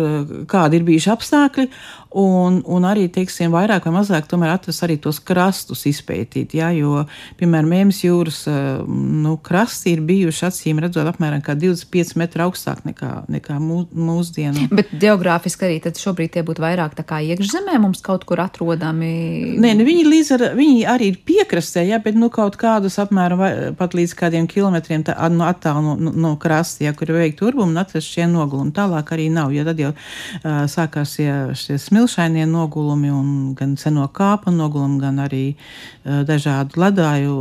[0.49, 1.67] kādi ir bijuši apstākļi,
[2.23, 7.03] un, un arī, teiksim, vairāk vai mazāk tomēr atrast arī tos krastus izpētīt, jā, jo
[7.39, 8.43] piemēram, Mēmas jūras
[8.85, 14.69] nu, krasti ir bijuši acīm redzot apmēram 25 metru augstāk nekā, nekā mū, mūsdienu.
[14.71, 19.57] Bet geogrāfiski arī tad šobrīd tie būtu vairāk tā kā iekšzemē mums kaut kur atrodami?
[19.61, 23.41] Nē, nu, viņi, līdz ar, viņi arī ir piekrastē, jā, bet nu kaut kādus apmēram
[23.41, 27.21] vai, pat līdz kādiem kilometriem tā, no attālu no, no, no krasta, jā, kur ir
[27.23, 28.73] veikta urbumu un atrast šie nogulumi.
[28.75, 34.07] Tālāk arī nav, jo tad jau uh, sākās šie, šie smilšainie nogulumi un gan seno
[34.13, 37.37] kāpu nogulumi, gan arī uh, dažādu ledāju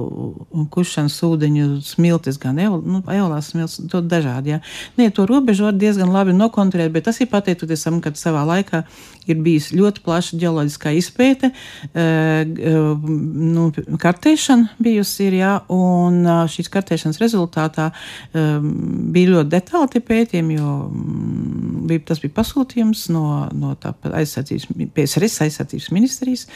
[0.52, 4.54] un kušanas ūdeņu smiltis, gan nu, eolās smiltis, to dažādi.
[4.54, 4.60] Jā.
[4.98, 5.26] Nē, to
[5.62, 8.84] var diezgan labi nokontrolēt, bet tas ir pateicoties tam, ka savā laikā
[9.30, 11.52] ir bijis ļoti plaša ģeoloģiskā izpēte,
[11.94, 13.66] nu,
[14.02, 17.90] kartēšana bijusi ir, jā, un šīs kartēšanas rezultātā
[18.32, 23.24] bija ļoti detāli pētījumi, jo mm, bija, tas bija pasūtījums no,
[23.56, 26.46] no tāpat aizsardzības, PSRS aizsardzības ministrijas,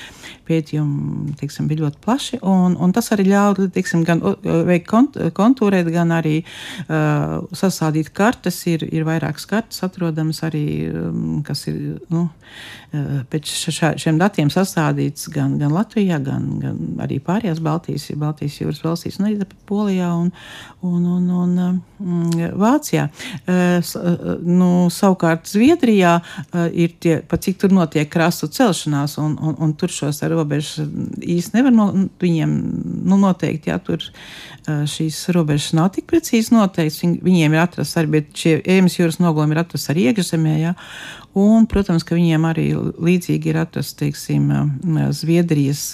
[0.48, 5.90] pētījumi, teiksim, bija ļoti plaši, un, un tas arī ļauj, teiksim, gan veikt kont, kontūrēt,
[5.94, 11.80] gan arī uh, sastādīt kartes, ir, ir vairākas kartes atrodamas arī, um, kas ir,
[12.12, 12.55] nu, uh,
[13.30, 18.82] pēc šā, šiem datiem sastādīts gan, gan Latvijā, gan, gan arī pārējās Baltijas, Baltijas jūras
[18.84, 20.30] valstīs, un arī Polijā un,
[20.86, 23.08] un, un, un um, Vācijā.
[23.46, 26.18] Uh, uh, nu, savukārt Zviedrijā
[26.72, 30.86] ir tie, pa cik tur notiek krastu celšanās, un, un, un tur šos robežas
[31.20, 31.88] īsti nevar no
[32.22, 32.52] viņiem
[33.06, 34.04] nu, noteikti, jā, tur
[34.66, 36.98] šīs robežas nav tik precīzi noteikts.
[37.04, 40.74] Viņ, viņiem ir atrasts arī, šie ēmas jūras nogulumi ir atrasts arī iekšzemē, jā.
[41.36, 44.48] Un, protams, ka viņiem arī līdzīgi ir atrasts, teiksim,
[45.12, 45.90] Zviedrijas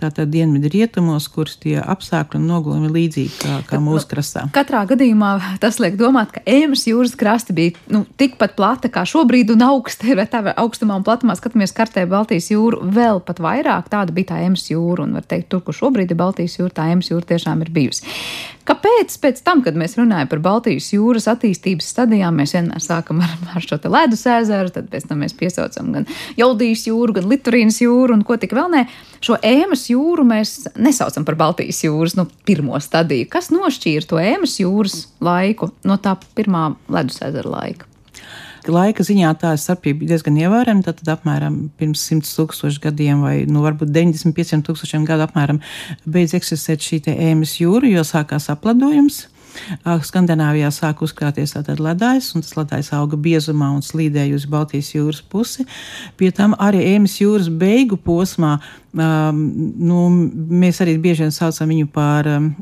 [0.00, 4.46] tātad dienvidu rietumos, kuras tie apstākļi un nogulumi ir līdzīgi kā, kā mūsu krastā.
[4.54, 5.32] Katrā gadījumā
[5.62, 10.08] tas liek domāt, ka ēmas jūras krasti bija nu, tikpat plata kā šobrīd un augsta,
[10.18, 14.40] vai tā augstumā un platumā skatāmies kartē Baltijas jūru, vēl pat vairāk tāda bija tā
[14.46, 17.66] ēmas jūra, un var teikt, tur, kur šobrīd ir Baltijas jūra, tā ēmas jūra tiešām
[17.66, 18.16] ir bijusi.
[18.68, 23.32] Kāpēc pēc tam, kad mēs runājam par Baltijas jūras attīstības stadijām, mēs vienmēr sākam ar,
[23.56, 28.18] ar šo ledus ezeru, tad pēc tam mēs piesaucam gan Jaudijas jūru, gan Liturīnas jūru
[28.18, 28.84] un ko tik vēl nē.
[29.24, 33.28] Šo ēmas jūru mēs nesaucam par Baltijas jūras nu, pirmo stadiju.
[33.32, 37.89] Kas nošķīra to ēmas jūras laiku no tā pirmā ledus ezera laika?
[38.68, 40.84] Laika ziņā tā starpība ir diezgan ievērojama.
[40.86, 45.60] Tad, apmēram pirms 100 tūkstošiem gadiem, vai nu, varbūt 95 tūkstošiem gadu apmēram,
[46.04, 49.26] beidz eksistēt šī ēmas jūra, jo sākās apledojums.
[50.06, 55.66] Skandināvijā sāk uzkrāties ledājs, un tas ledājs auga biezumā un slīdēja uz Baltijas jūras pusi.
[56.16, 58.58] Pie tam arī Ēmas jūras beigu posmā,
[58.94, 59.40] um,
[59.90, 60.02] nu,
[60.62, 62.52] mēs arī bieži vien saucam viņu par um,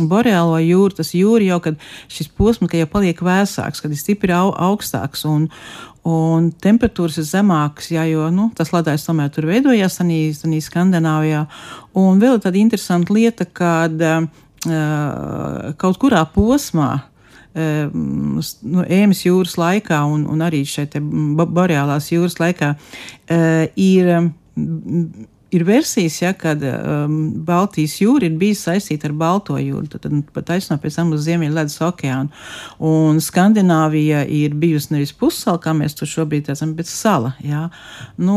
[0.00, 1.80] Boreālo jūru, tas jūra jau, kad
[2.12, 5.46] šis posms jau paliek vēsāks, kad ir stipri au, augstāks un,
[6.06, 11.46] un temperatūras ir zemākas, jā, jo nu, tas ledājs tomēr tur veidojās arī Skandināvijā.
[11.96, 14.26] Un vēl tāda interesanta lieta, kad uh,
[15.80, 22.74] kaut kurā posmā uh, nu, Ēmas jūras laikā un, un arī šeit Boreālās jūras laikā
[22.76, 24.12] uh, ir
[25.56, 27.16] ir versijas, ja, kad um,
[27.46, 31.24] Baltijas jūra ir bijusi saistīta ar Balto jūru, tad, tad pat aizsno pēc tam uz
[31.26, 32.44] Ziemeļledus okeānu.
[32.86, 37.34] Un Skandināvija ir bijusi nevis pussala, kā mēs tur šobrīd esam, bet sala.
[37.44, 37.66] Ja.
[38.20, 38.36] Nu,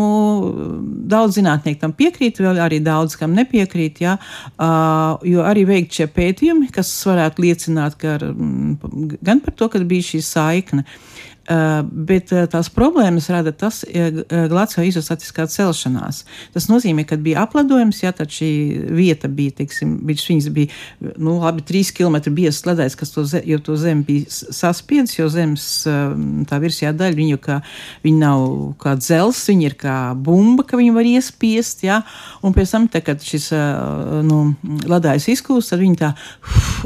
[1.10, 4.18] daudz zinātnieku tam piekrīt, vēl arī daudz kam nepiekrīt, ja,
[4.56, 8.18] uh, jo arī veikt šie pētījumi, kas varētu liecināt ka,
[9.22, 10.86] gan par to, ka bija šī saikne.
[10.86, 11.09] Eh,
[11.50, 16.22] bet eh, tās problēmas rada tas eh, glacio izostatiskā celšanās.
[16.54, 18.50] Tas nozīmē, ka bija apledojums, ja tad šī
[18.94, 20.70] vieta bija, teiksim, viņas bija,
[21.18, 25.66] nu, labi, trīs kilometri biezs ledājs, kas to, ze, to zemi bija saspiedis, jo zemes
[26.50, 27.60] tā virsjā daļa, viņu kā,
[28.06, 28.46] viņi nav
[28.82, 32.04] kā dzels, viņi ir kā bumba, ka viņi var iespiest, ja,
[32.46, 33.50] un pēc tam, te, kad šis,
[34.28, 34.40] nu,
[34.90, 36.14] ledājs izkūst, tad viņi tā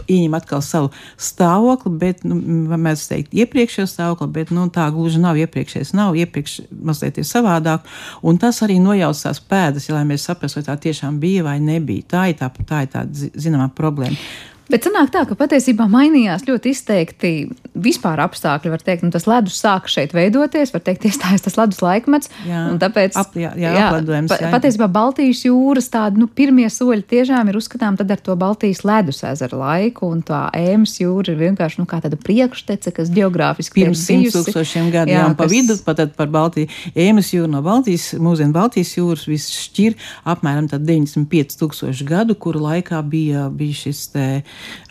[0.07, 2.39] ieņem atkal savu stāvokli, bet, nu,
[2.79, 7.85] mēs teikt, iepriekšējo stāvokli, bet nu, tā gluži nav iepriekšējais, nav iepriekš mazliet ir savādāk.
[8.23, 11.59] Un tas arī nojauc tās pēdas, ja, lai mēs saprastu, vai tā tiešām bija vai
[11.63, 12.09] nebija.
[12.15, 14.19] Tā ir tā, tā, ir tā zināmā problēma.
[14.71, 17.31] Bet sanāk tā, ka patiesībā mainījās ļoti izteikti
[17.83, 18.71] vispār apstākļi.
[18.71, 22.31] Var teikt, nu, tas ledus sāka šeit veidoties, var teikt, iestājas tas ledus laikmets.
[22.47, 23.89] Jā, tāpēc, ap, jā, jā, jā,
[24.31, 24.51] pa, jā.
[24.53, 29.59] patiesībā Baltijas jūras tādi nu, pirmie soļi tiešām ir uzskatām ar to Baltijas ledus ezeru
[29.59, 34.89] laiku, un tā ēmas jūra ir vienkārši nu, tāda priekštece, kas geogrāfiski pirms simt tūkstošiem
[34.93, 35.43] gadu, jā, jā un kas...
[35.43, 36.71] pa vidu pat par Baltiju.
[36.95, 39.99] Ēmas jūra no Baltijas, mūsdienu Baltijas jūras viss šķir
[40.33, 44.27] apmēram 95 tūkstoši gadu, kuru laikā bija, bija šis te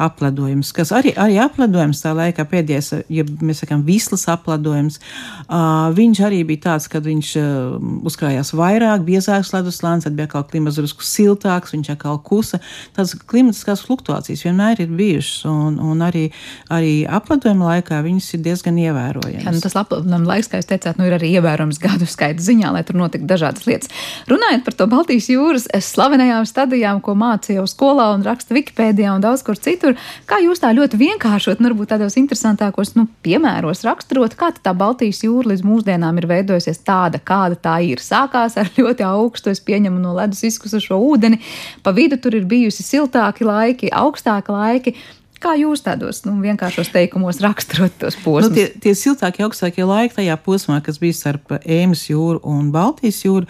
[0.03, 4.99] apledojums, kas arī, arī apledojums tā laikā pēdējais, ja mēs sakām, vislas apledojums,
[5.47, 7.77] uh, viņš arī bija tāds, kad viņš uh,
[8.09, 12.61] uzkrājās vairāk, biezāks leduslāns, tad bija atkal klimats drusku siltāks, viņš atkal kusa.
[12.97, 16.29] Tās klimatiskās fluktuācijas vienmēr ir bijušas, un, un arī,
[16.73, 19.47] arī apledojuma laikā viņas ir diezgan ievērojamas.
[19.47, 22.73] Jā, nu tas apledojuma laiks, kā jūs teicāt, nu ir arī ievērojams gadu skaita ziņā,
[22.77, 23.93] lai tur notiktu dažādas lietas.
[24.31, 29.25] Runājot par to Baltijas jūras slavenajām stadijām, ko mācīja jau skolā un raksta Wikipēdijā un
[29.25, 29.97] daudz kur citur.
[30.29, 35.23] Kā jūs tā ļoti vienkāršot, un varbūt tādos interesantākos nu, piemēros raksturot, kā tā Baltijas
[35.27, 38.03] jūra līdz mūsdienām ir veidojusies tāda, kāda tā ir.
[38.03, 41.43] Sākās ar ļoti augstu, es pieņemu no ledus izkusušo ūdeni,
[41.83, 44.97] pa vidu tur ir bijusi siltāki laiki, augstāki laiki.
[45.43, 48.53] Kā jūs tādos nu, vienkāršos teikumos raksturot tos posmus?
[48.53, 53.25] Nu, tie, tie siltākie, augstākie laiki tajā posmā, kas bija starp Ēmas jūru un Baltijas
[53.25, 53.49] jūru,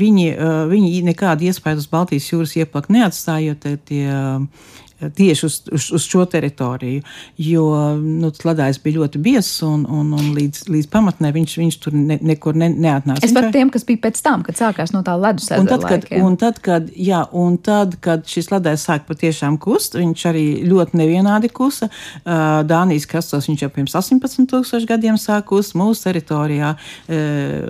[0.00, 0.30] viņi,
[0.72, 3.68] viņi nekādu iespēju uz Baltijas jūras ieplakt neatstājot.
[3.90, 4.72] Tie, uh,
[5.10, 7.02] tieši uz, uz, uz šo teritoriju.
[7.42, 7.66] Jo
[7.98, 12.18] nu, ledājs bija ļoti biezs un, un, un līdz, līdz pamatnē viņš, viņš tur ne,
[12.22, 13.24] nekur ne, neatnāca.
[13.26, 16.04] Es par tiem, kas bija pēc tam, kad sākās no tā ledus un tad, kad,
[16.04, 16.24] laikiem.
[16.26, 21.00] un tad, kad, jā, un tad, kad šis ledājs sāk patiešām kust, viņš arī ļoti
[21.00, 21.88] nevienādi kusa.
[22.24, 26.74] Dānijas krastos viņš jau pirms 18 tūkstoši gadiem sāk kust mūsu teritorijā.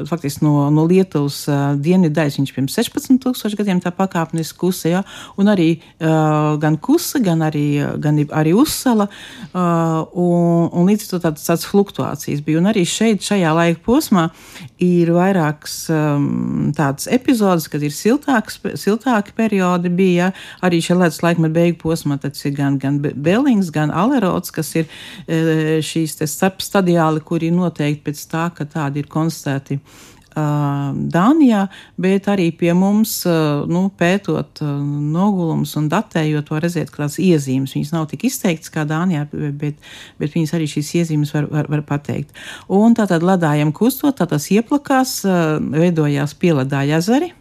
[0.08, 1.44] Faktiski no, no Lietuvas
[1.82, 5.02] dienvidu daļas viņš pirms 16 tūkstoši gadiem tā pakāpeniski kusa, ja?
[5.40, 5.70] un arī
[6.62, 7.66] gan kusa, gan arī,
[8.02, 9.08] gan arī uzsala,
[9.52, 12.60] uh, un, un līdz ar to tādas, tādas fluktuācijas bija.
[12.60, 14.28] Un arī šeit, šajā laika posmā,
[14.82, 20.30] ir vairākas um, tādas epizodes, kad ir siltāks, siltāki periodi bija, ja?
[20.66, 24.88] arī šie ledus laikmeta beigu posmā, tad ir gan, gan Bellings, gan Alerots, kas ir
[24.88, 29.80] uh, šīs starpstadiāli, kuri ir noteikti pēc tā, ka tādi ir konstatēti
[30.32, 31.66] Dānijā,
[32.00, 33.18] bet arī pie mums,
[33.68, 39.26] nu, pētot nogulumus un datējot, var redzēt, tās iezīmes viņas nav tik izteiktas kā Dānijā,
[39.32, 39.76] bet,
[40.22, 42.32] bet viņas arī šīs iezīmes var, var, var pateikt.
[42.72, 45.20] Un tātad ledājiem kustot, tā tas ieplakās,
[45.76, 47.32] veidojās pieledāja ezeri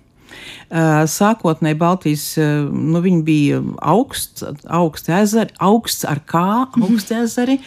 [1.12, 2.26] Sākotnēji Baltijas
[2.72, 6.46] nu, bija augsts, augsts ezeri, augsts ar kā,
[6.80, 7.58] augsts ezeri,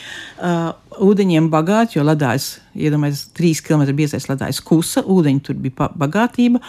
[1.03, 6.61] ūdeņiem bagāti, jo ledājs, iedomājieties, trīs km biezais ledājs kusa, ūdeņi tur bija bagātība,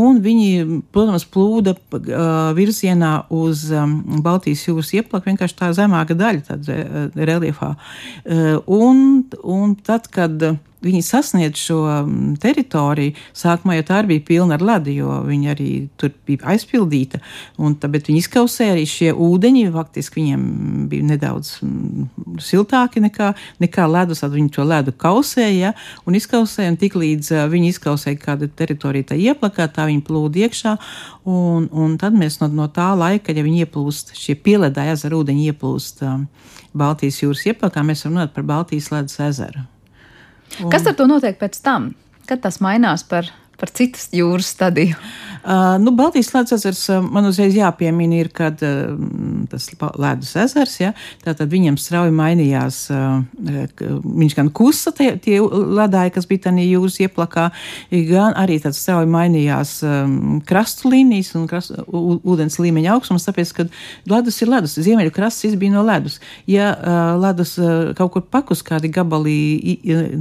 [0.00, 2.00] un viņi, protams, plūda uh,
[2.56, 7.74] virzienā uz um, Baltijas jūras ieplaku, vienkārši tā zemāka daļa, tad uh, reliefā.
[8.24, 10.50] Uh, un, un tad, kad
[10.84, 15.50] viņi sasniedz šo mm, teritoriju, sākumā jau tā arī bija pilna ar ledu, jo viņi
[15.52, 17.20] arī tur bija aizpildīta.
[17.56, 20.46] Tā, bet viņi izkausēja arī šie ūdeņi, faktiski viņiem
[20.90, 22.08] bija nedaudz mm,
[22.44, 25.72] siltāki nekā, nekā ledus, tad viņi to ledu kausēja ja,
[26.08, 30.76] un izkausēja, un tik līdz viņi izkausēja kādu teritoriju tā ieplakā, tā viņi plūda iekšā,
[31.30, 35.50] un, un tad mēs no, no tā laika, ja viņi ieplūst, šie pieledā ezera ūdeņi
[35.52, 36.26] ieplūst um,
[36.76, 39.66] Baltijas jūras ieplakā, mēs varam runāt par Baltijas ledus ezeru.
[40.60, 40.70] Un...
[40.72, 41.92] Kas ar to notiek pēc tam?
[42.30, 43.28] Kad tas mainās par,
[43.60, 44.96] par citas jūras stadiju?
[45.40, 48.90] Uh, nu, Baltijas ledus ezers man uzreiz jāpiemina, ir, kad uh,
[49.48, 50.90] tas ledus ezers, ja,
[51.24, 53.22] tātad viņam strauji mainījās, uh,
[54.04, 57.46] viņš gan kusa tie, tie ledāji, kas bija tajā jūras ieplakā,
[58.10, 63.66] gan arī strauji mainījās um, krastu līnijas un krastu, ūdens līmeņa augstums, tāpēc, ka
[64.12, 66.18] ledus ir ledus, ziemeļu krasts bija no ledus.
[66.50, 69.38] Ja uh, ledus uh, kaut kur pakus kādi gabalī,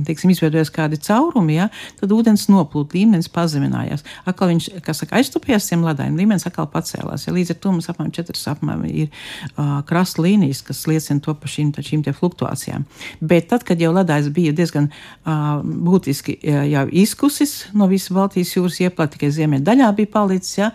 [0.08, 4.04] teiksim, izveidojas kādi caurumi, ja, tad ūdens noplūt, līmenis pazeminājās.
[4.30, 7.28] Atkal viņš, kas saka, aiztupījās tiem ledājiem, līmenis atkal pacēlās.
[7.28, 11.36] Ja līdz ar to mums apmēram četras apmēram ir uh, krasta līnijas, kas liecina to
[11.38, 12.88] par šīm, šīm fluktuācijām.
[13.22, 18.56] Bet tad, kad jau ledājs bija diezgan uh, būtiski uh, jau izkusis no visas Baltijas
[18.58, 20.72] jūras ieplāta, tikai ziemeļa daļā bija palicis, ja,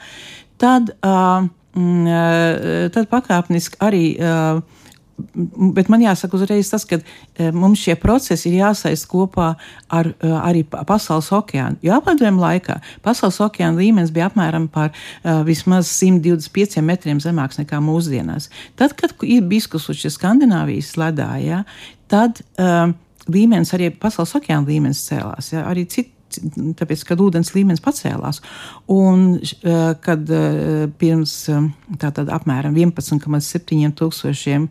[0.63, 4.63] tad, uh, mm, tad pakāpeniski arī uh,
[5.77, 9.53] Bet man jāsaka uzreiz tas, ka e, mums šie procesi ir jāsaist kopā
[9.93, 11.79] ar e, arī pasaules okeānu.
[11.87, 17.79] Jo apmeklējuma laikā pasaules okeāna līmenis bija apmēram par uh, vismaz 125 metriem zemāks nekā
[17.85, 18.51] mūsdienās.
[18.79, 21.63] Tad, kad ir biskusuši Skandināvijas ledā, ja,
[22.11, 22.91] tad uh,
[23.31, 25.53] līmenis arī pasaules okeāna līmenis cēlās.
[25.55, 26.14] Ja, arī citi
[26.79, 28.41] tāpēc, kad ūdens līmenis pacēlās.
[28.93, 29.39] Un
[30.05, 30.35] kad
[31.01, 31.35] pirms
[32.03, 34.69] tātad apmēram 11,7 tūkstošiem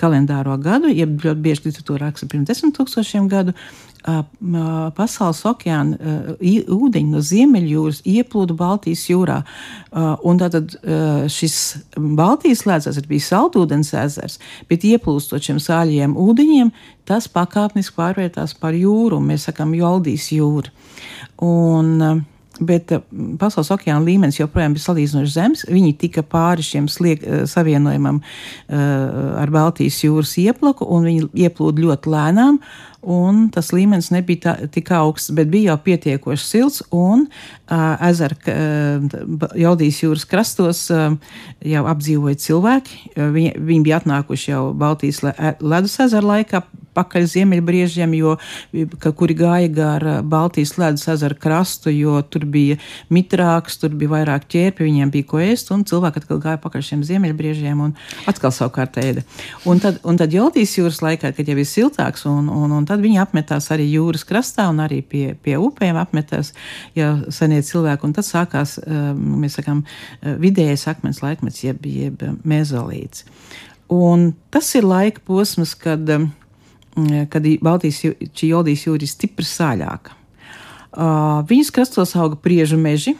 [0.00, 3.56] kalendāro gadu, jeb ļoti bieži literatūra raksta pirms 10 tūkstošiem gadu,
[4.96, 9.40] pasaules okeāna ūdeņi no Ziemeļjūras ieplūda Baltijas jūrā.
[10.26, 10.76] Un tātad
[11.32, 11.56] šis
[11.96, 14.38] Baltijas ledus bija saldūdens ezers,
[14.70, 16.70] bet ieplūstot šiem sāļiem ūdeņiem,
[17.06, 20.72] tas pakāpeniski pārvērtās par jūru, un mēs sakām Joldijas jūru.
[21.42, 22.24] Un,
[22.60, 22.92] Bet
[23.40, 25.64] pasaules okeāna līmenis joprojām bija salīdzinoši zems.
[25.68, 32.14] Viņi tika pāri šiem sliek, savienojumam uh, ar Baltijas jūras ieplaku, un viņi ieplūda ļoti
[32.16, 32.60] lēnām
[33.54, 37.26] tas līmenis nebija tā, tik augsts, bet bija jau pietiekoši silts, un
[37.70, 38.34] ezera
[39.54, 43.14] Jaudijas jūras krastos jau apdzīvoja cilvēki.
[43.16, 45.22] Viņi, viņi bija atnākuši jau Baltijas
[45.60, 46.64] ledus ezera laikā,
[46.96, 48.36] pakaļ ziemeļbriežiem, jo,
[49.02, 52.78] ka, kuri gāja gar Baltijas ledus ezera krastu, jo tur bija
[53.12, 57.04] mitrāks, tur bija vairāk ķērpi, viņiem bija ko ēst, un cilvēki atkal gāja pakaļ šiem
[57.06, 57.94] ziemeļbriežiem un
[58.30, 59.24] atkal savukārt ēda.
[59.68, 63.04] Un tad, un tad Jaudijas jūras laikā, kad jau ir siltāks un, un, un tad
[63.04, 66.52] viņi apmetās arī jūras krastā un arī pie, pie upēm apmetās
[66.96, 68.08] jau senie cilvēki.
[68.08, 69.84] Un tad sākās, um, mēs sakām,
[70.42, 73.26] vidējais akmens laikmets, jeb, jeb mezolīts.
[73.92, 76.30] Un tas ir laika posms, kad, um,
[77.30, 80.16] kad Baltijas šī jodīs jūra ir stipri sāļāka.
[80.96, 83.12] Uh, viņas krastos auga priežu meži,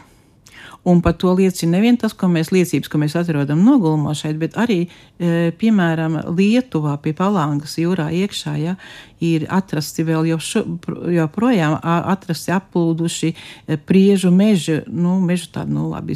[0.87, 4.55] Un par to liecina nevien tas, ko mēs liecības, ko mēs atrodam nogulumā šeit, bet
[4.55, 4.85] arī,
[5.19, 8.77] e, piemēram, Lietuvā pie Palangas jūrā iekšā, ja,
[9.23, 10.63] ir atrasti vēl jau
[11.11, 16.15] joprojām atrasti aplūduši e, priežu meži, nu, mežu tādu, nu, labi,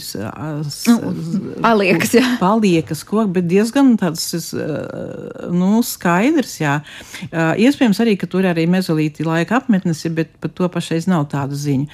[0.88, 1.14] nu,
[1.66, 2.26] paliekas, jā.
[2.40, 4.70] Paliekas koki, bet diezgan tāds, e,
[5.52, 6.78] nu, skaidrs, jā.
[7.32, 11.60] Iespējams arī, ka tur arī mezolīti laika apmetnes ir, bet par to pašreiz nav tādu
[11.60, 11.90] ziņu.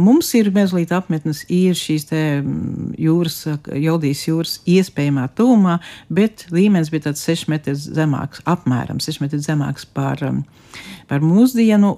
[0.00, 3.38] Mums ir mezolīti apmetnes, ir šī šīs mm, jūras,
[3.72, 9.86] Jaudijas jūras iespējamā tūmā, bet līmenis bija tāds 6 metrus zemāks, apmēram 6 metrus zemāks
[9.86, 10.44] par, mm,
[11.10, 11.92] par mūsdienu.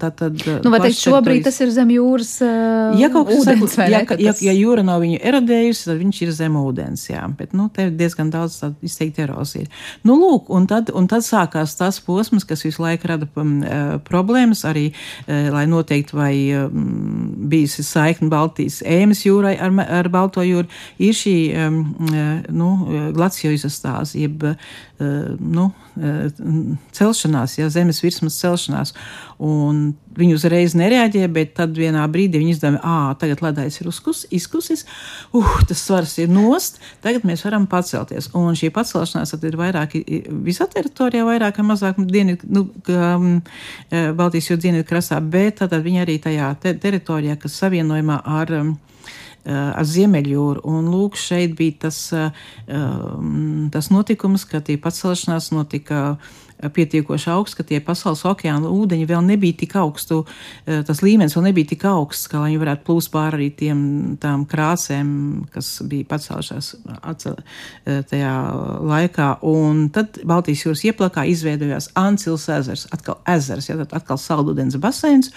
[0.00, 3.74] Tad, tad, nu, vai teikt, šobrīd tas ir zem jūras uh, ja kaut kas ūdens,
[3.76, 7.52] saka, ja, ja, ja jūra nav viņu erodējusi, tad viņš ir zem ūdens, jā, bet,
[7.56, 9.68] nu, te diezgan daudz izteikti eroziju.
[10.08, 13.54] Nu, lūk, un tad, un tad sākās tas posms, kas visu laiku rada um,
[14.08, 16.86] problēmas arī, uh, lai noteikti vai um,
[17.52, 20.68] bijusi saikni Baltijas ēmas jūrai ar, ar Balto jūru,
[21.02, 21.36] ir šī
[21.66, 21.82] um,
[22.52, 22.72] nu,
[23.16, 24.56] glaciozastāze, jeb uh,
[25.02, 25.70] nu,
[26.96, 28.94] celšanās, ja zemes virsmas celšanās.
[29.42, 34.22] Un viņi uzreiz nereaģēja, bet tad vienā brīdī viņi izdomāja, ah, tagad ledājs ir uzkus,
[34.32, 34.84] izkusis,
[35.36, 38.30] uh, tas svars ir nost, tagad mēs varam pacelties.
[38.38, 39.98] Un šī pacelšanās ir vairāk
[40.46, 42.64] visā teritorijā, vairāk vai mazāk dienvidu, nu,
[42.94, 43.28] um,
[43.90, 48.72] Baltijas jūras dienvidu krastā, bet tad viņi arī tajā te teritorijā, kas savienojumā ar um,
[49.44, 50.62] ar Ziemeļjūru.
[50.68, 51.98] Un lūk, šeit bija tas,
[53.74, 56.02] tas notikums, ka tie pacelšanās notika
[56.70, 60.22] pietiekoši augsts, ka tie pasaules okeāna ūdeņi vēl nebija tik augstu,
[60.66, 63.82] tas līmenis vēl nebija tik augsts, ka viņi varētu plūst pāri arī tiem
[64.22, 65.10] tām krāsēm,
[65.54, 66.72] kas bija pacēlušās
[68.12, 68.36] tajā
[68.92, 69.28] laikā.
[69.48, 75.32] Un tad Baltijas jūras ieplakā izveidojās Ancils ezers, atkal ezers, ja, tad atkal saldūdens baseins.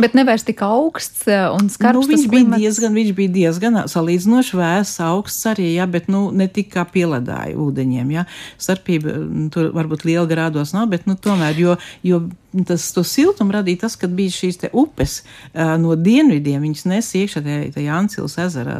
[0.00, 2.04] Bet nevis tik augsts eh, un skarbs.
[2.04, 6.48] Nu, viņš, bija diezgan, viņš bija diezgan salīdzinoši vēss, augsts arī, ja, bet nu, ne
[6.52, 8.12] tik kā pieledāja ūdeņiem.
[8.14, 8.26] Ja.
[8.60, 12.26] Starpība mm, tur varbūt liela grādos nav, bet nu, tomēr, jo, jo
[12.66, 15.18] tas to siltumu radīja tas, ka bija šīs upes
[15.54, 16.62] no dienvidiem.
[16.62, 17.42] Viņas nesa iekšā
[17.74, 18.76] tajā Ancils ezera,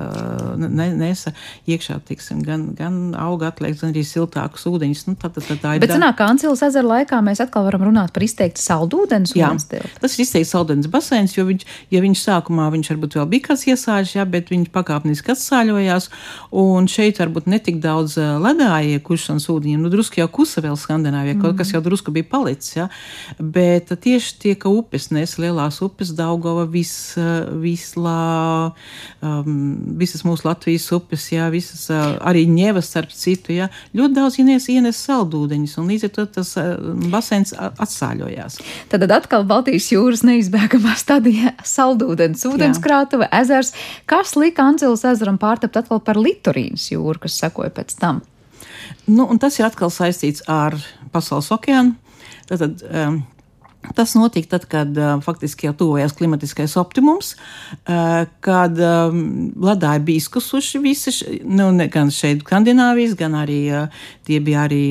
[0.61, 1.33] ne, nesa
[1.69, 5.05] iekšā, tiksim, gan, gan auga atlieks, gan arī siltākus ūdeņus.
[5.11, 8.15] Nu, tā, tā, tā, tā Bet sanāk, ka Ancils ezera laikā mēs atkal varam runāt
[8.17, 9.93] par izteikti saldūdens ūdens tiltu.
[10.03, 13.67] Tas ir izteikti saldūdens basēns, jo viņš, ja viņš sākumā viņš varbūt vēl bija kāds
[13.69, 16.09] iesāļš, jā, bet viņš pakāpeniski atsāļojās,
[16.65, 21.45] un šeit varbūt netik daudz ledāja kuršanas ūdeņiem, nu drusku jau kusa vēl Skandināvijā, mm.
[21.45, 22.89] kaut kas jau drusku bija palicis, jā.
[23.41, 27.17] Bet Bet tieši tie, ka upes nes lielās upes, Daugava, vis,
[27.63, 28.73] Vislā,
[29.25, 29.57] um,
[29.99, 35.01] visas mūsu Latvijas upes, jā, visas arī ņevas, starp citu, jā, ļoti daudz ienes, ienes
[35.09, 36.53] saldūdeņus, un līdz ar to tas
[37.13, 38.61] basēns atsāļojās.
[38.93, 43.75] Tad atkal Baltijas jūras neizbēgamā stadijā saldūdens, ūdenskrātuve, ezers,
[44.11, 48.23] kas lika Ancelas ezeram pārtapt atkal par Litorīnas jūru, kas sekoja pēc tam.
[49.11, 50.77] Nu, tas ir atkal saistīts ar
[51.15, 51.97] Pasaules okeānu.
[52.47, 53.23] Tātad, um,
[53.95, 57.35] Tas notika tad, kad uh, faktiski jau tuvojās klimatiskais optimums,
[57.87, 59.21] uh, kad um,
[59.63, 61.15] ledāji bija izkusuši visi,
[61.45, 64.83] nu, ne, gan šeit Skandināvijas, gan arī uh, tie bija arī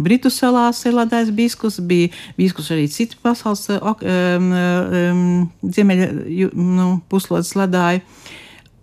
[0.00, 5.24] Britu salās ledājs biskus, bija biskus arī citi pasaules um, um,
[5.76, 6.10] ziemeļa
[6.54, 8.04] nu, puslodes ledāji.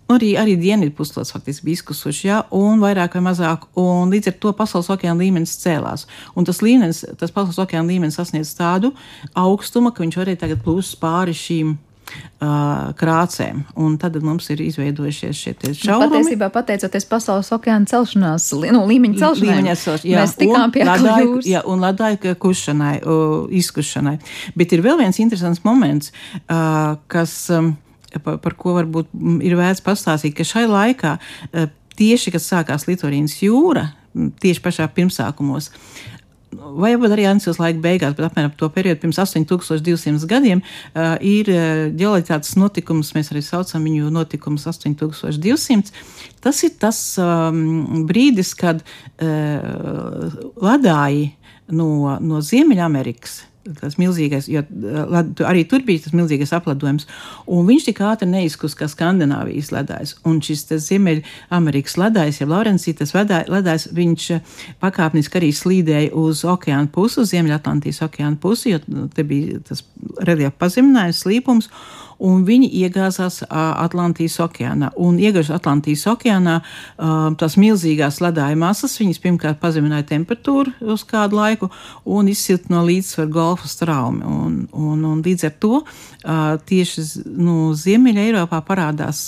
[0.08, 4.38] Arī, arī dienvidu puslodes faktiski bija izkusuši, ja, un vairāk vai mazāk, un līdz ar
[4.40, 6.06] to pasaules okeāna līmenis cēlās.
[6.36, 8.94] Un tas līmenis, tas pasaules okeāna līmenis sasniedz tādu
[9.36, 11.76] augstumu, ka viņš varēja tagad plūst pāri šīm
[12.98, 13.64] krācēm.
[13.84, 16.14] Un tad mums ir izveidojušies šie šaurumi.
[16.14, 21.42] Patiesībā pateicoties pasaules okeāna celšanās, nu, līmeņa celšanai, līmeņa celšanai jā, mēs tikām pie ledāju,
[21.48, 24.16] jā, un ledāju kušanai, uh, izkušanai.
[24.56, 26.14] Bet ir vēl viens interesants moments,
[26.48, 27.36] uh, kas.
[27.52, 27.76] Um,
[28.24, 29.14] par, par ko varbūt
[29.46, 31.16] ir vērts pastāstīt, ka šai laikā
[31.52, 33.90] e, tieši, kad sākās Litorīnas jūra,
[34.42, 35.72] tieši pašā pirmsākumos,
[36.78, 41.50] vai arī Ansijas laika beigās, bet apmēram to periodu pirms 8200 gadiem, uh, ir
[41.98, 45.92] ģeoloģitātes notikums, mēs arī saucam viņu notikums 8200.
[46.44, 51.30] Tas ir tas um, brīdis, kad uh, ledāji
[51.68, 53.42] no, no Ziemeļamerikas
[53.80, 54.64] tas milzīgais, jo
[55.48, 57.08] arī tur bija tas milzīgais apledojums,
[57.52, 60.16] un viņš tik ātri neizkus kā Skandināvijas ledājs.
[60.28, 64.30] Un šis Ziemeļamerikas ledājs, ja Laurencītas ledājs, viņš
[64.84, 69.84] pakāpeniski arī slīdēja uz okeāna pusi, uz Ziemeļatlantijas okeāna pusi, jo te bija tas
[70.28, 71.72] reliefa pazeminājums, slīpums
[72.24, 74.92] un viņi iegāzās Atlantijas okeānā.
[75.02, 76.58] Un iegājuši Atlantijas okeānā,
[77.40, 81.70] tās milzīgās ledāja masas, viņas pirmkārt pazemināja temperatūru uz kādu laiku
[82.06, 84.26] un izsilta no līdzsvaru golfa straumi.
[84.28, 85.82] Un, un, un līdz ar to
[86.68, 87.06] tieši
[87.38, 89.28] nu, Ziemeļa Eiropā parādās,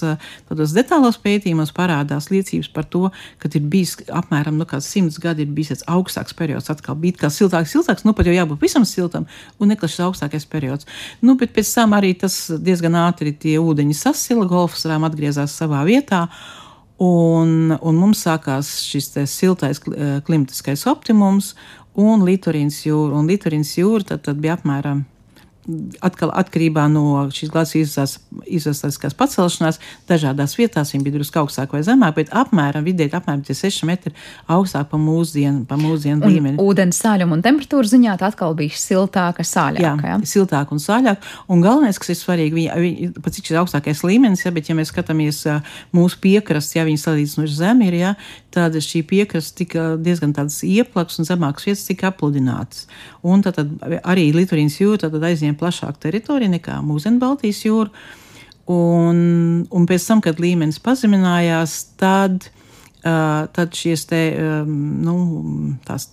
[0.50, 3.06] tādos detālos pētījumos parādās liecības par to,
[3.40, 7.72] ka ir bijis apmēram nu, simts gadi, ir bijis augstāks periods, atkal bija kā siltāks,
[7.76, 9.28] siltāks, nu pat jau jābūt visam siltam
[9.60, 10.88] un neklašs augstākais periods.
[11.22, 15.52] Nu, bet pēc tam arī tas diezgan diezgan ātri tie ūdeņi sasila, golfs rām atgriezās
[15.60, 16.30] savā vietā.
[17.00, 21.54] Un, un mums sākās šis siltais klimatiskais optimums
[21.96, 23.20] un Litorīnas jūra.
[23.20, 25.06] Un Litorīnas jūra tad, tad bija apmēram
[26.06, 32.16] atkal atkarībā no šīs glāzes izvestas pacelšanās, dažādās vietās viņa bija drusku augstāk vai zemāk,
[32.18, 34.14] bet apmēram vidēji apmēram 6 metri
[34.50, 36.58] augstāk pa mūsdienu, pa mūsdienu līmeni.
[36.62, 40.06] Ūdens sāļuma un temperatūra ziņā tā atkal bija siltāka, sāļāka.
[40.06, 40.20] Jā, jā?
[40.34, 41.30] siltāk un sāļāk.
[41.52, 44.78] Un galvenais, kas ir svarīgi, viņa, viņa, pat cik šis augstākais līmenis, ja, bet ja
[44.78, 45.44] mēs skatāmies
[45.96, 48.16] mūsu piekrasts, ja viņi salīdzinoši zemi ir, ja,
[48.56, 52.88] tad šī piekrasts tika diezgan tādas ieplaks un zemākas vietas tika apludinātas.
[53.22, 57.92] Un tad, tad arī Litorīnas jūra tad aizņem plašāku teritoriju nekā mūsdienu Baltijas jūra.
[58.70, 59.20] Un,
[59.74, 62.52] un pēc tam, kad līmenis pazeminājās, tad
[63.04, 64.20] tad šīs te,
[64.68, 65.16] nu,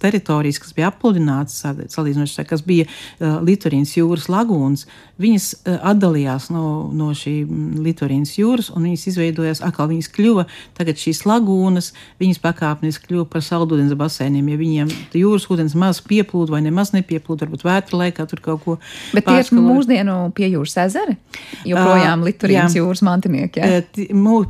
[0.01, 1.59] teritorijas, kas bija apludinātas,
[1.93, 2.87] salīdzinoši, kas bija
[3.19, 4.87] Litorīnas jūras lagūnas,
[5.21, 7.35] viņas atdalījās no, no šī
[7.83, 10.47] Litorīnas jūras un viņas izveidojās, atkal viņas kļuva,
[10.79, 11.91] tagad šīs lagūnas,
[12.23, 17.47] viņas pakāpeniski kļuva par saldūdens basēniem, ja viņiem jūras ūdens maz pieplūda vai nemaz nepieplūda,
[17.47, 18.79] varbūt vētra laikā tur kaut ko.
[19.17, 21.19] Bet tie ir mūsdienu pie jūras ezeri,
[21.67, 23.65] joprojām Litorīnas jūras mantinieki.
[23.65, 23.83] Ja?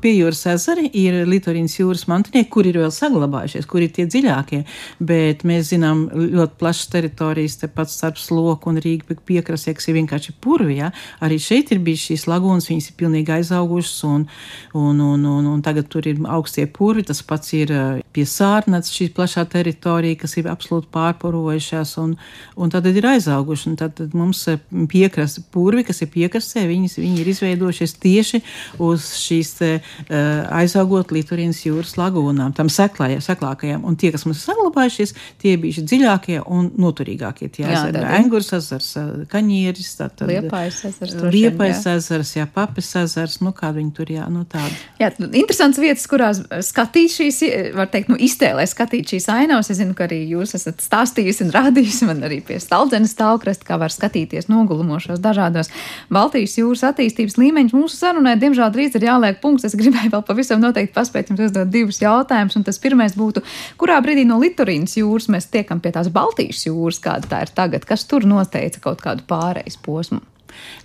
[0.03, 4.07] Pie jūras ezeri ir Litorīnas jūras mantinieki mantinieki, kur ir vēl saglabājušies, kur ir tie
[4.07, 4.65] dziļākie,
[4.99, 10.35] bet mēs zinām ļoti plašas teritorijas, tepat starp sloku un Rīgas piekrastē, kas ir vienkārši
[10.41, 10.79] purvi.
[10.81, 10.93] Ja?
[11.21, 14.27] Arī šeit ir bijis šīs lagūnas, viņas ir pilnīgi aizaugušas, un,
[14.75, 17.07] un, un, un, un tagad tur ir augstie purvi.
[17.07, 17.73] Tas pats ir
[18.13, 22.17] pie sārnats, šī plašā teritorija, kas ir absolūti pārporojušās, un,
[22.57, 23.71] un tad ir aizauguši.
[23.71, 24.45] Un tad, tad mums
[24.91, 28.43] piekrasta purvi, kas ir piekrastē, viņas, viņi ir izveidojušies tieši
[28.83, 29.73] uz šīs te,
[30.11, 33.85] aizaugot Litorīnas jūras lagūnas lagūnām, tam seklājā, seklākajām.
[33.87, 37.51] Un tie, kas mums ir saglabājušies, tie bijuši dziļākie un noturīgākie.
[37.53, 38.97] Tie ezeri- Engurs ezers,
[39.33, 39.93] Kaņieris,
[40.27, 44.75] Liepais ezers, Liepais ezers, jā, Papis ezers, nu kā viņi tur, jā, nu tādi.
[45.01, 49.71] Jā, interesants vietas, kurās skatīt šīs, var teikt, nu iztēlē skatīt šīs ainavas.
[49.71, 53.79] Es zinu, ka arī jūs esat stāstījusi un rādījusi man arī pie Staldenes stāvkrasta, kā
[53.79, 55.71] var skatīties nogulumošos dažādos
[56.13, 57.77] Baltijas jūras attīstības līmeņus.
[57.77, 59.67] Mūsu sarunai, diemžēl, drīz ir jāliek punkts.
[59.69, 63.43] Es gribēju vēl pavisam noteikti paspēt jums uzdot divus jautājums, un tas pirmais būtu,
[63.81, 67.85] kurā brīdī no Litorīnas jūras mēs tiekam pie tās Baltijas jūras, kāda tā ir tagad,
[67.89, 70.23] kas tur noteica kaut kādu pārejas posmu?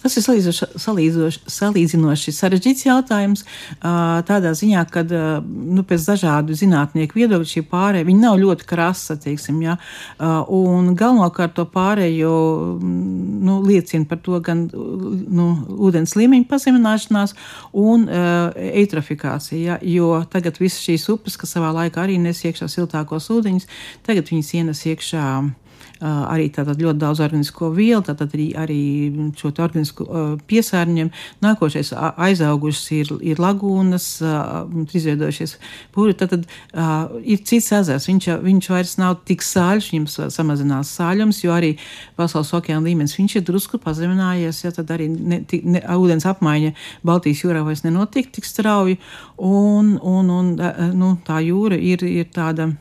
[0.01, 3.45] Tas ir salīdzinoši, salīdzinoši sarežģīts jautājums.
[3.81, 9.17] Tādā ziņā, ka nu, pēc dažādu zinātnieku viedokļu šī pārēja nav ļoti krasa.
[9.21, 9.77] Teiksim, ja?
[10.21, 12.31] Un galvenokārt to pārēju
[12.81, 15.47] nu, liecina par to gan nu,
[15.77, 17.35] ūdens līmeņa pazemināšanās
[17.77, 19.61] un eitrofikācija.
[19.61, 19.79] Ja?
[19.81, 23.69] Jo tagad visas šīs upes, kas savā laikā arī nes iekšā siltākos ūdeņus,
[24.07, 25.25] tagad viņas ienes iekšā
[26.01, 28.81] arī ļoti daudz organisko vielu, tātad arī, arī
[29.37, 30.07] šo organisku
[30.49, 31.13] piesārņojumu.
[31.45, 34.07] Nākošais aizaugušas ir, ir lagūnas,
[34.97, 35.57] izveidojušies
[35.93, 36.15] pūri.
[36.17, 36.47] Tad
[37.23, 41.75] ir cits ezers, viņš, viņš vairs nav tik sāļš, viņam samazinās sāļums, jo arī
[42.19, 46.73] pasaules okeāna līmenis viņš ir drusku pazeminājies, ja tad arī ne, ne, ūdens apmaiņa
[47.07, 48.99] Baltijas jūrā vairs nenotiek tik strauji,
[49.37, 50.55] un, un, un
[50.97, 52.71] nu, tā jūra ir, ir tāda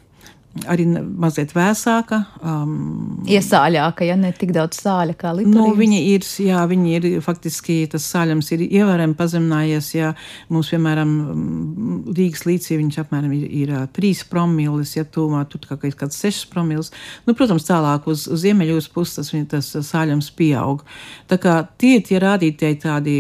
[0.71, 2.21] arī mazliet vēsāka.
[2.43, 7.09] Um, Iesāļāka, ja ne tik daudz sāļa kā līdz nu, viņa ir, jā, viņa ir
[7.25, 9.91] faktiski tas sāļums ir ievērojami pazeminājies.
[9.97, 10.13] Ja
[10.53, 11.15] mums, piemēram,
[12.17, 16.93] Rīgas līcī viņš apmēram ir, ir 3 promīlis, ja tūmā tur kā kāds 6 promīlis.
[17.29, 20.85] Nu, protams, tālāk uz, uz ziemeļūras puses tas, tas sāļums pieaug.
[21.31, 23.17] Tā kā tie ir tie rādītāji tādi.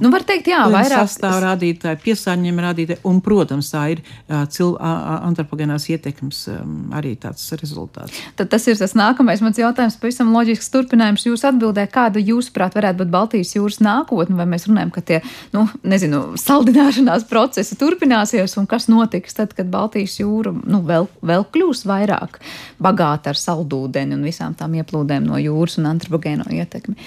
[0.00, 1.08] Nu, var teikt, jā, vairāk.
[1.10, 4.04] Sastāv rādītāji, piesārņojumi rādītāji, un, protams, tā ir
[4.52, 6.44] cil, uh, antropogēnās ietekmes.
[6.54, 8.16] Um, arī tāds rezultāts.
[8.38, 11.26] Tad tas ir tas nākamais mans jautājums, pavisam loģisks turpinājums.
[11.28, 15.20] Jūs atbildē, kāda jūsuprāt varētu būt Baltijas jūras nākotne, vai mēs runājam, ka tie,
[15.56, 21.46] nu, nezinu, saldināšanās procesi turpināsies, un kas notiks tad, kad Baltijas jūra, nu, vēl, vēl
[21.54, 22.40] kļūs vairāk
[22.82, 26.98] bagāta ar saldūdeni un visām tām ieplūdēm no jūras un antropogēno ietekmi?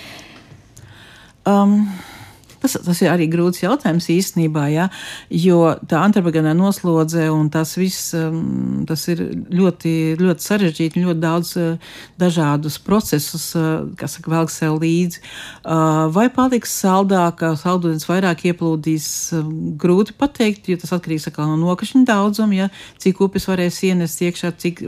[1.50, 1.80] Um.
[2.64, 4.86] Tas, tas ir arī grūts jautājums īstenībā, ja,
[5.28, 9.20] jo tā antropogēnā noslodze un tas viss, um, tas ir
[9.52, 9.92] ļoti,
[10.22, 11.90] ļoti sarežģīti ļoti daudz uh,
[12.22, 15.20] dažādus procesus, uh, kas velk sev līdzi.
[15.20, 19.10] Uh, vai paliks saldāk, saldūdens vairāk ieplūdīs,
[19.42, 19.52] um,
[19.84, 22.70] grūti pateikt, jo tas atkarīgs no nokašņu daudzuma, ja,
[23.04, 24.86] cik upes varēs ienest iekšā, cik,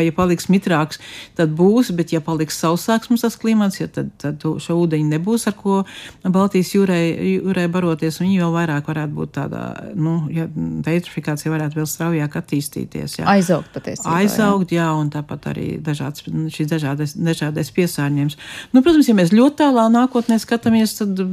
[0.00, 1.02] ja paliks mitrāks,
[1.36, 5.44] tad būs, bet ja paliks sausāks mums tas klimats, ja tad, tad šo ūdeņu nebūs,
[5.52, 5.82] ar ko
[6.24, 9.62] Baltijas jūrai jūrai baroties, viņi vēl vairāk varētu būt tādā,
[9.98, 10.46] nu, ja
[10.84, 13.18] tā eitrofikācija varētu vēl straujāk attīstīties.
[13.20, 13.26] Jā.
[13.30, 14.16] Aizaugt patiesībā.
[14.20, 14.84] Aizaugt, jā.
[14.84, 18.38] jā, un tāpat arī dažāds, šis dažādais, dažādais piesārņojums.
[18.74, 21.24] Nu, protams, ja mēs ļoti tālā nākotnē skatāmies, tad,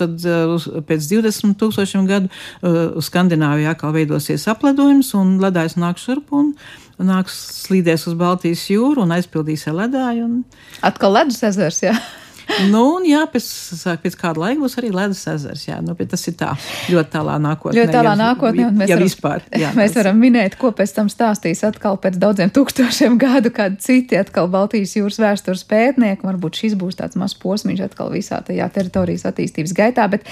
[0.00, 0.28] tad
[0.88, 2.32] pēc 20 tūkstošiem gadu
[2.96, 6.54] uz Skandināviju atkal veidosies apledojums un ledājs nāk šurp un
[7.02, 7.36] nāks
[7.66, 10.28] slīdēs uz Baltijas jūru un aizpildīs ledāju.
[10.28, 10.42] Un...
[10.86, 11.96] Atkal ledus ezers, jā
[12.70, 13.46] nu, un jā, pēc,
[14.02, 15.66] pēc kāda laika būs arī ledus ezers.
[15.68, 16.52] Jā, nu, tas ir tā
[16.92, 17.76] ļoti tālā nākotnē.
[17.78, 21.10] Ļoti tālā nākotnē, un mēs, ja varam, vispār, jā, mēs varam minēt, ko pēc tam
[21.12, 26.26] stāstīs atkal pēc daudziem tūkstošiem gadu, kādi citi atkal Baltijas jūras vēstures pētnieki.
[26.26, 30.08] Varbūt šis būs tāds mazs posms atkal visā tajā teritorijas attīstības gaitā.
[30.12, 30.26] Bet,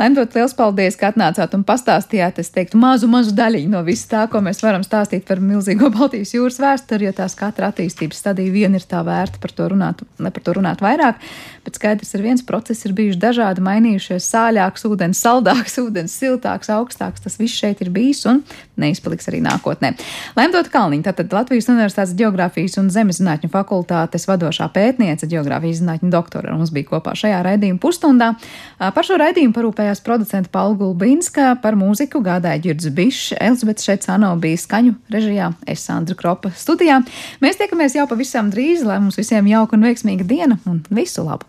[0.00, 4.26] Lemdot, liels paldies, ka atnācāt un pastāstījāt, es teiktu, mazu, mazu daļiņu no viss tā,
[4.30, 8.76] ko mēs varam stāstīt par milzīgo Baltijas jūras vēsturi, jo tās katra attīstības stadija vien
[8.76, 11.22] ir tā vērta par to runāt, par to runāt vairāk.
[11.66, 17.24] Bet skaidrs ir viens process ir bijuši dažādi, mainījušies sāļāks ūdens, saldāks ūdens, siltāks, augstāks.
[17.24, 18.42] Tas viss šeit ir bijis un
[18.78, 19.92] neizpaliks arī nākotnē.
[20.38, 26.72] Laimdot Kalniņa, tātad Latvijas Universitātes Geogrāfijas un Zemeszinātņu fakultātes vadošā pētniece, geogrāfijas zinātņu doktora, mums
[26.74, 28.32] bija kopā šajā raidījuma pusstundā.
[28.78, 34.60] Par šo raidījumu parūpējās producenta Paula Gulbinska, par mūziku gādāja Girds Bišs, Elizabete Šecāno bija
[34.60, 37.00] skaņu režijā, es Sandra Kropa studijā.
[37.42, 41.48] Mēs tiekamies jau pavisam drīz, lai mums visiem jauka un veiksmīga diena un visu labu!